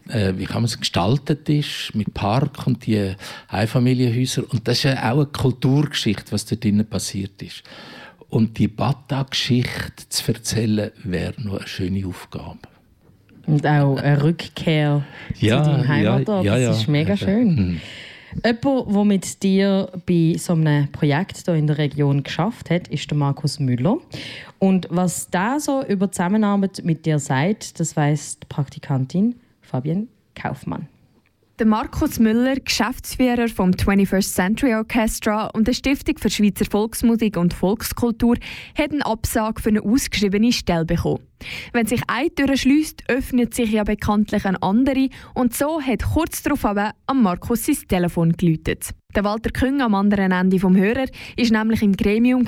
[0.08, 3.14] äh, wie kann man es gestaltet ist, mit Park und die
[3.50, 4.44] Einfamilienhäuser.
[4.50, 7.64] Und das ist ja auch eine Kulturgeschichte, was dort drinnen passiert ist.
[8.34, 12.58] Und die Bata-Geschichte zu erzählen, wäre noch eine schöne Aufgabe.
[13.46, 15.06] Und auch eine Rückkehr
[15.40, 16.44] Ja, zu deinem ja, Heimatort.
[16.44, 16.70] ja, ja.
[16.70, 17.56] Das ist mega schön.
[17.56, 17.82] Mhm.
[18.44, 23.08] Jemand, der mit dir bei so einem Projekt hier in der Region geschafft hat, ist
[23.12, 23.98] der Markus Müller.
[24.58, 30.88] Und was da so über Zusammenarbeit mit dir sagt, das weiss die Praktikantin Fabienne Kaufmann.
[31.60, 37.54] Der Markus Müller, Geschäftsführer vom 21st Century Orchestra und der Stiftung für Schweizer Volksmusik und
[37.54, 38.38] Volkskultur,
[38.76, 41.20] hat eine Absage für eine ausgeschriebene Stelle bekommen.
[41.72, 46.42] Wenn sich eine Tür schließt, öffnet sich ja bekanntlich eine andere und so hat kurz
[46.42, 48.90] darauf am Markus sein Telefon geläutet.
[49.16, 51.06] Der Walter Küng am anderen Ende vom Hörer
[51.38, 52.48] ist nämlich im Gremium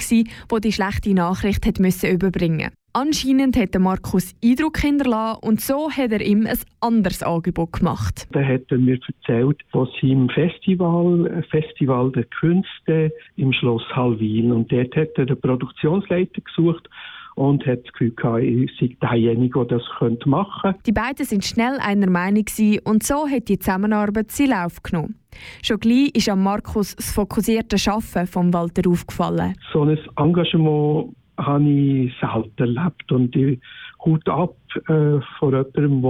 [0.49, 2.71] wo die schlechte Nachricht hat müssen überbringen.
[2.97, 8.25] Anscheinend hat Markus Eindruck hinterlassen und so hat er ihm ein anderes Angebot gemacht.
[8.31, 14.71] Da hat er mir erzählt, was im Festival, Festival der Künste im Schloss Hallwil und
[14.71, 16.89] dort hat er einen Produktionsleiter gesucht
[17.35, 20.79] und hat das Gefühl gehabt, ich sei derjenige, der das könnte machen könnte.
[20.85, 22.45] Die beiden sind schnell einer Meinung
[22.85, 25.19] und so hat die Zusammenarbeit seinen Lauf genommen.
[25.63, 29.53] Schon gleich ist am Markus das fokussierte Arbeiten von Walter aufgefallen.
[29.73, 33.59] So ein Engagement habe ich selten erlebt und ich
[34.03, 34.55] Hut ab
[34.87, 36.01] äh, von jemandem,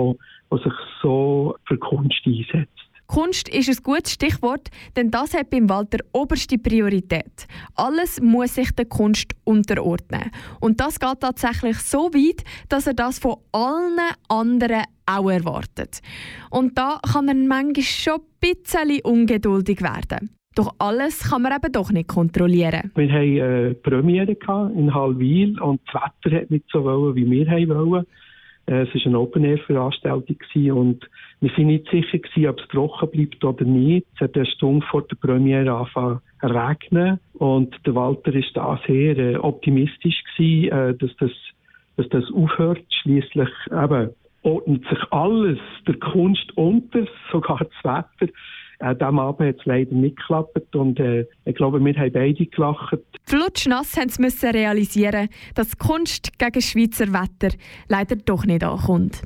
[0.49, 2.85] der, sich so für Kunst einsetzt.
[3.07, 7.47] Kunst ist ein gutes Stichwort, denn das hat beim Walter oberste Priorität.
[7.75, 10.31] Alles muss sich der Kunst unterordnen.
[10.59, 16.01] Und das geht tatsächlich so weit, dass er das von allen anderen auch erwartet.
[16.49, 20.31] Und da kann er manchmal schon ein bisschen ungeduldig werden.
[20.55, 22.91] Doch alles kann man eben doch nicht kontrollieren.
[22.95, 27.29] Wir hatten eine Premiere gehabt in Hallwil und das Wetter hat nicht so wollen, wie
[27.29, 28.05] wir wollen.
[28.67, 30.37] Äh, Es war eine Open-Air-Veranstaltung
[30.71, 31.09] und
[31.41, 34.07] wir waren nicht sicher, gewesen, ob es trocken bleibt oder nicht.
[34.15, 38.79] Es hat eine Stunde vor der Premiere angefangen zu regnen und der Walter war da
[38.87, 41.31] sehr äh, optimistisch, gewesen, äh, dass, das,
[41.97, 42.81] dass das aufhört.
[43.01, 48.31] Schließlich ordnet sich alles der Kunst unter, sogar das Wetter.
[48.79, 52.45] Äh, diesem Abend hat es leider nicht geklappt und äh, ich glaube, wir haben beide
[52.45, 52.99] gelacht.
[53.23, 57.55] Flutschnass haben sie müssen realisieren, dass Kunst gegen Schweizer Wetter
[57.87, 59.21] leider doch nicht ankommt.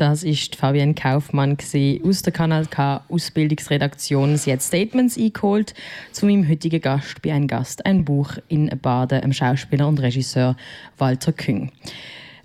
[0.00, 1.58] Das ist Fabienne Kaufmann
[2.02, 4.38] aus der Kanal K Ausbildungsredaktion.
[4.38, 5.74] Sie hat Statements eingeholt
[6.10, 10.56] zu meinem heutigen Gast bei ein Gast, ein Buch in Baden, dem Schauspieler und Regisseur
[10.96, 11.70] Walter Küng.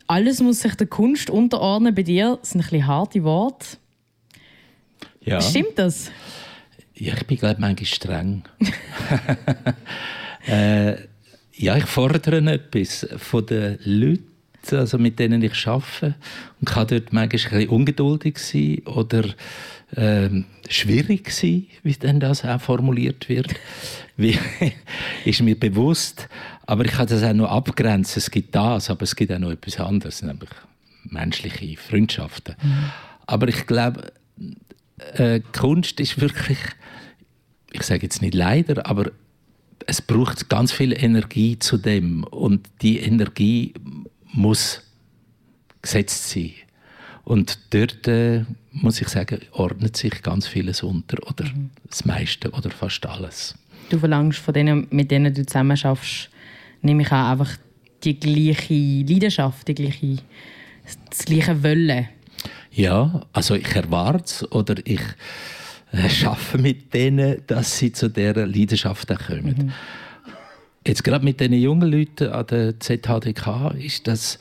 [0.06, 1.96] Alles muss sich der Kunst unterordnen.
[1.96, 3.78] Bei dir sind ein bisschen harte Worte.
[5.26, 5.42] Ja.
[5.42, 6.12] Stimmt das?
[6.94, 8.44] Ja, ich bin, glaube ich, manchmal streng.
[10.48, 10.96] äh,
[11.54, 14.26] ja, ich fordere etwas von den Leuten,
[14.72, 16.16] also mit denen ich arbeite.
[16.60, 19.26] Und kann dort manchmal ein bisschen ungeduldig sein oder
[19.96, 23.54] ähm, schwierig sein, wie dann das auch formuliert wird.
[24.18, 24.38] Wie,
[25.26, 26.30] ist mir bewusst.
[26.66, 28.20] Aber ich kann das auch noch abgrenzen.
[28.20, 30.50] Es gibt das, aber es gibt auch noch etwas anderes, nämlich
[31.04, 32.56] menschliche Freundschaften.
[33.28, 34.14] Aber ich glaube,
[34.98, 36.58] äh, Kunst ist wirklich,
[37.72, 39.12] ich sage jetzt nicht leider, aber
[39.88, 43.74] es braucht ganz viel Energie zu dem und die Energie
[44.32, 44.82] muss
[45.82, 46.54] gesetzt sein.
[47.24, 51.46] Und dort äh, muss ich sagen, ordnet sich ganz vieles unter oder
[51.88, 53.56] das meiste oder fast alles.
[53.90, 56.30] Du verlangst von denen, mit denen du zusammen schaffst,
[56.82, 57.58] nehme ich an, einfach
[58.04, 60.18] die gleiche Leidenschaft, die gleiche,
[61.10, 62.08] das gleiche Wollen.
[62.76, 65.00] Ja, also ich erwarte es oder ich
[65.94, 69.56] äh, schaffen mit denen, dass sie zu dieser Leidenschaft kommen.
[69.58, 69.72] Mhm.
[70.86, 74.40] Jetzt gerade mit den jungen Leuten an der ZHDK ist das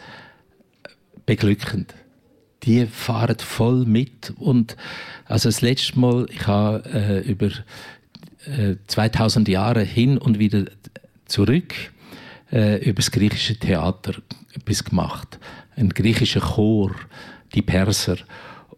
[1.27, 1.95] beglückend.
[2.65, 4.77] Die fahren voll mit und
[5.27, 7.51] also das letzte Mal, ich habe äh, über
[8.47, 10.65] äh, 2000 Jahre hin und wieder
[11.27, 11.73] zurück
[12.51, 14.15] äh, über das griechische Theater
[14.55, 15.39] etwas gemacht.
[15.77, 16.95] Ein griechischer Chor,
[17.55, 18.17] die Perser.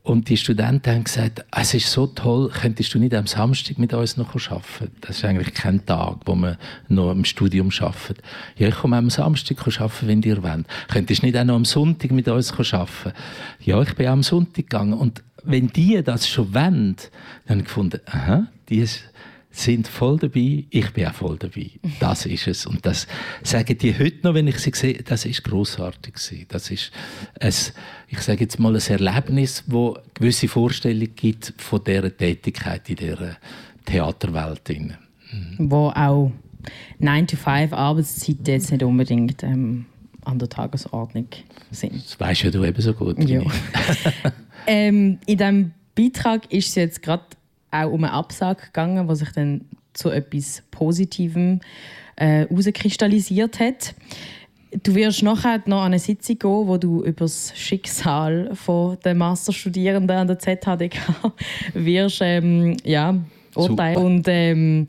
[0.03, 3.93] Und die Studenten haben gesagt, es ist so toll, könntest du nicht am Samstag mit
[3.93, 4.93] uns noch arbeiten?
[5.01, 6.59] Das ist eigentlich kein Tag, wo man
[6.89, 8.23] noch im Studium arbeitet.
[8.57, 10.67] Ja, ich komme am Samstag arbeiten, wenn ihr wollt.
[10.87, 13.13] Könntest du nicht auch noch am Sonntag mit uns arbeiten?
[13.59, 14.93] Ja, ich bin auch am Sonntag gegangen.
[14.93, 16.95] Und wenn die das schon wollen,
[17.47, 19.03] dann habe ich gefunden, aha, die ist,
[19.59, 21.71] sind voll dabei, ich bin auch voll dabei.
[21.99, 22.67] Das ist es.
[22.67, 23.07] Und das
[23.43, 26.47] sagen die heute noch, wenn ich sie sehe, das ist großartig gewesen.
[26.49, 26.93] Das ist
[27.41, 27.53] ein,
[28.09, 33.37] ich sage jetzt mal, ein Erlebnis, wo gewisse Vorstellung gibt von dieser Tätigkeit in dieser
[33.85, 34.69] Theaterwelt.
[34.69, 34.95] drin.
[35.59, 36.33] Wo auch
[37.01, 39.87] 9-to-5 Arbeitszeiten jetzt nicht unbedingt ähm,
[40.25, 41.29] an der Tagesordnung
[41.71, 41.95] sind.
[41.95, 43.23] Das weisst ja du eben so gut.
[43.25, 43.43] Ja.
[44.67, 47.25] ähm, in diesem Beitrag ist es jetzt gerade
[47.71, 49.63] auch um eine Absage gegangen, was sich dann
[49.93, 51.61] zu etwas Positivem
[52.17, 53.95] äh, herauskristallisiert hat.
[54.83, 59.15] Du wirst nachher noch an eine Sitzung gehen, wo du über das Schicksal von der
[59.15, 60.99] Masterstudierenden an der ZHDK
[61.75, 63.17] wirst ähm, ja,
[63.55, 63.97] urteilen.
[63.97, 64.87] Und ähm,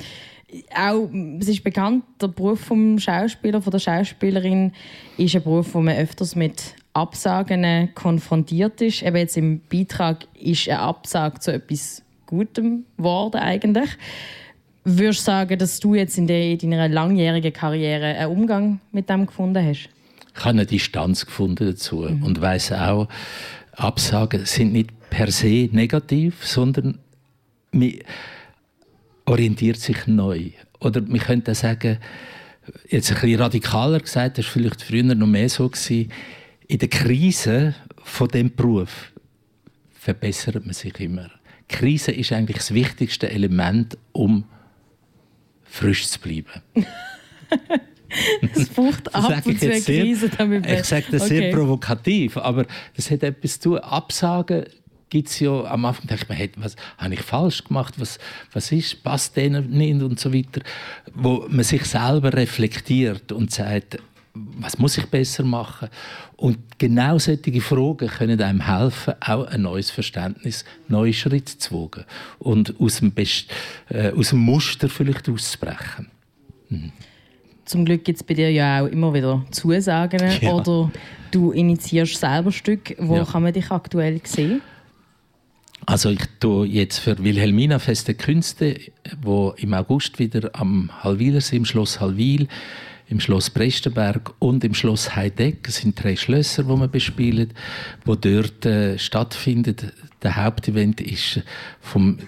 [0.75, 1.09] auch,
[1.39, 4.73] es ist bekannt, der Beruf vom Schauspieler, von der Schauspielerin,
[5.17, 9.03] ist ein Beruf, wo man öfters mit Absagen konfrontiert ist.
[9.03, 13.89] Eben jetzt im Beitrag ist eine Absage zu etwas Gutem geworden eigentlich.
[14.84, 19.65] Würdest du sagen, dass du jetzt in, deiner langjährigen Karriere einen Umgang mit dem gefunden
[19.65, 19.89] hast?
[20.34, 23.07] Ich habe eine Distanz gefunden dazu und weiß auch,
[23.73, 26.99] Absagen sind nicht per se negativ, sondern
[27.71, 27.93] man
[29.25, 30.51] orientiert sich neu.
[30.80, 31.97] Oder man könnte sagen,
[32.89, 36.11] jetzt ein bisschen radikaler gesagt, das war vielleicht früher noch mehr so, gewesen,
[36.67, 39.11] in der Krise von dem Beruf
[39.93, 41.30] verbessert man sich immer.
[41.70, 44.45] Krise ist eigentlich das wichtigste Element, um
[45.63, 46.61] frisch zu bleiben.
[48.53, 51.38] Es braucht ab und zu eine Krise, damit Ich sage das Okay.
[51.38, 52.65] sehr provokativ, aber
[52.95, 53.80] das hat etwas zu tun.
[53.80, 54.65] Absagen
[55.09, 58.20] gibt es ja am Anfang, denkt man, hey, was habe ich falsch gemacht, was,
[58.51, 60.61] was ist, passt denen nicht und so weiter.
[61.13, 63.99] Wo man sich selber reflektiert und sagt,
[64.34, 65.89] was muss ich besser machen?
[66.38, 72.06] Und genau solche Fragen können einem helfen, auch ein neues Verständnis, neue Schritte zu wagen
[72.38, 73.52] und aus dem, Best
[73.90, 76.08] äh, aus dem Muster vielleicht auszubrechen.
[77.66, 80.54] Zum Glück gibt es bei dir ja auch immer wieder Zusagen Ja.
[80.54, 80.92] oder
[81.32, 82.96] du initiierst selber Stück.
[83.00, 83.26] Wo Ja.
[83.26, 84.62] kann man dich aktuell sehen?
[85.88, 88.80] Also ich tue jetzt für Wilhelmina Feste Künste,
[89.22, 92.48] wo im August wieder am Halwilersee, im Schloss Halwil,
[93.10, 97.53] im Schloss Prestenberg und im Schloss Heideck, es sind drei Schlösser, wo wir bespielen,
[98.05, 99.93] wo dort äh, stattfindet.
[100.24, 101.41] Der Hauptevent ist
[101.80, 102.20] vom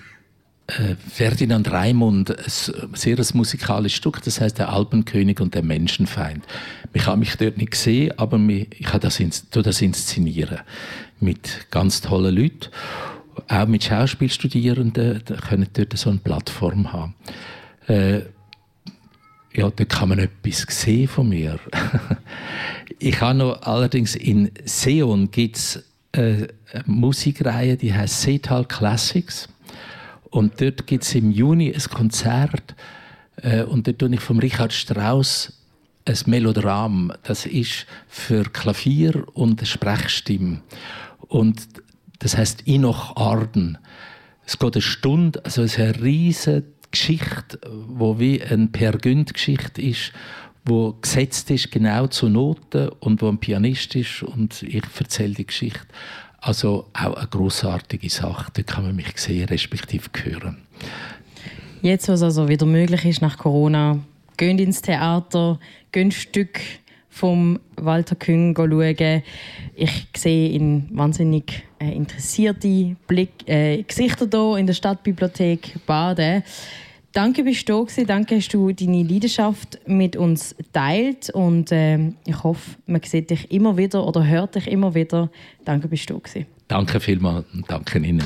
[0.67, 5.63] äh, Ferdinand Raimund, ein s- sehr ein musikalisches Stück, das heißt der Alpenkönig und der
[5.63, 6.45] Menschenfeind.
[6.93, 9.21] Ich habe mich dort nicht gesehen, aber ich habe das,
[9.51, 10.59] das inszenieren
[11.19, 12.69] mit ganz tollen Leuten,
[13.49, 17.15] auch mit Schauspielstudierenden, die können dort so eine Plattform haben.
[19.53, 21.59] Ja, da kann man etwas sehen von mir.
[22.99, 29.49] ich habe noch allerdings in Seon gibt's äh, eine Musikreihe, die heißt Seetal Classics.
[30.29, 32.75] Und dort gibt es im Juni ein Konzert
[33.37, 35.53] äh, und dort tue ich von Richard Strauss
[36.05, 37.11] ein Melodram.
[37.23, 40.61] Das ist für Klavier und Sprechstimme.
[41.27, 41.67] Und
[42.19, 43.77] das heißt Inoch Arden.
[44.45, 49.81] Es geht eine Stunde, also es ist eine riesige Geschichte, wo wie eine Per Günd-Geschichte
[49.81, 50.11] ist,
[50.65, 55.45] wo gesetzt ist genau zu Noten und wo ein Pianist ist und ich erzähle die
[55.47, 55.87] Geschichte.
[56.39, 60.57] Also auch eine großartige Sache, da kann man mich sehen, respektive hören.
[61.81, 63.99] Jetzt, wo es also wieder möglich ist nach Corona,
[64.37, 65.59] geht ins Theater,
[65.91, 66.59] geht ein Stück
[67.19, 69.23] vom Walter Küng schauen.
[69.75, 76.43] Ich sehe in wahnsinnig äh, interessierte Blick, äh, Gesichter hier in der Stadtbibliothek Baden.
[77.11, 78.05] Danke, bist du da.
[78.05, 83.51] Danke, hast du deine Leidenschaft mit uns teilt und ähm, ich hoffe, man sieht dich
[83.51, 85.29] immer wieder oder hört dich immer wieder.
[85.65, 86.45] Danke, bist du da.
[86.69, 88.23] Danke vielmals und danke Ihnen.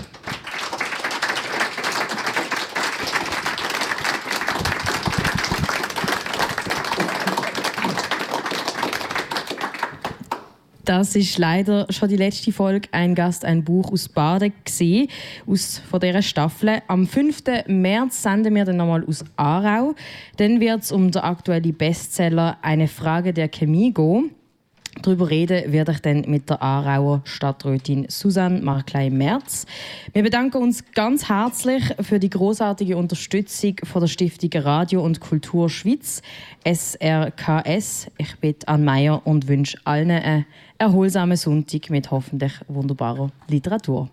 [10.85, 15.07] Das ist leider schon die letzte Folge «Ein Gast, ein Buch» aus Baden gewesen,
[15.47, 16.81] aus von dieser Staffel.
[16.87, 17.41] Am 5.
[17.67, 19.95] März senden wir dann nochmal aus Aarau.
[20.35, 24.31] Dann wird es um den aktuellen Bestseller «Eine Frage der Chemie» gehen.
[25.01, 29.65] Darüber reden werde ich dann mit der Aarauer Stadträtin Susanne Marklein-Merz.
[30.13, 35.69] Wir bedanken uns ganz herzlich für die großartige Unterstützung von der Stiftung Radio und Kultur
[35.69, 36.21] Schweiz,
[36.63, 38.07] SRKS.
[38.17, 40.45] Ich bin Anne Meyer und wünsche allen einen
[40.77, 44.09] erholsamen Sonntag mit hoffentlich wunderbarer Literatur.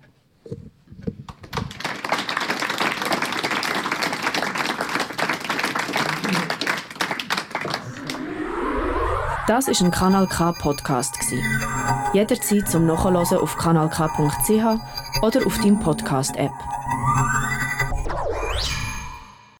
[9.46, 11.16] Das ist ein Kanal K Podcast.
[12.12, 16.52] Jederzeit zum Nachhören auf kanalk.ch oder auf deinem Podcast App.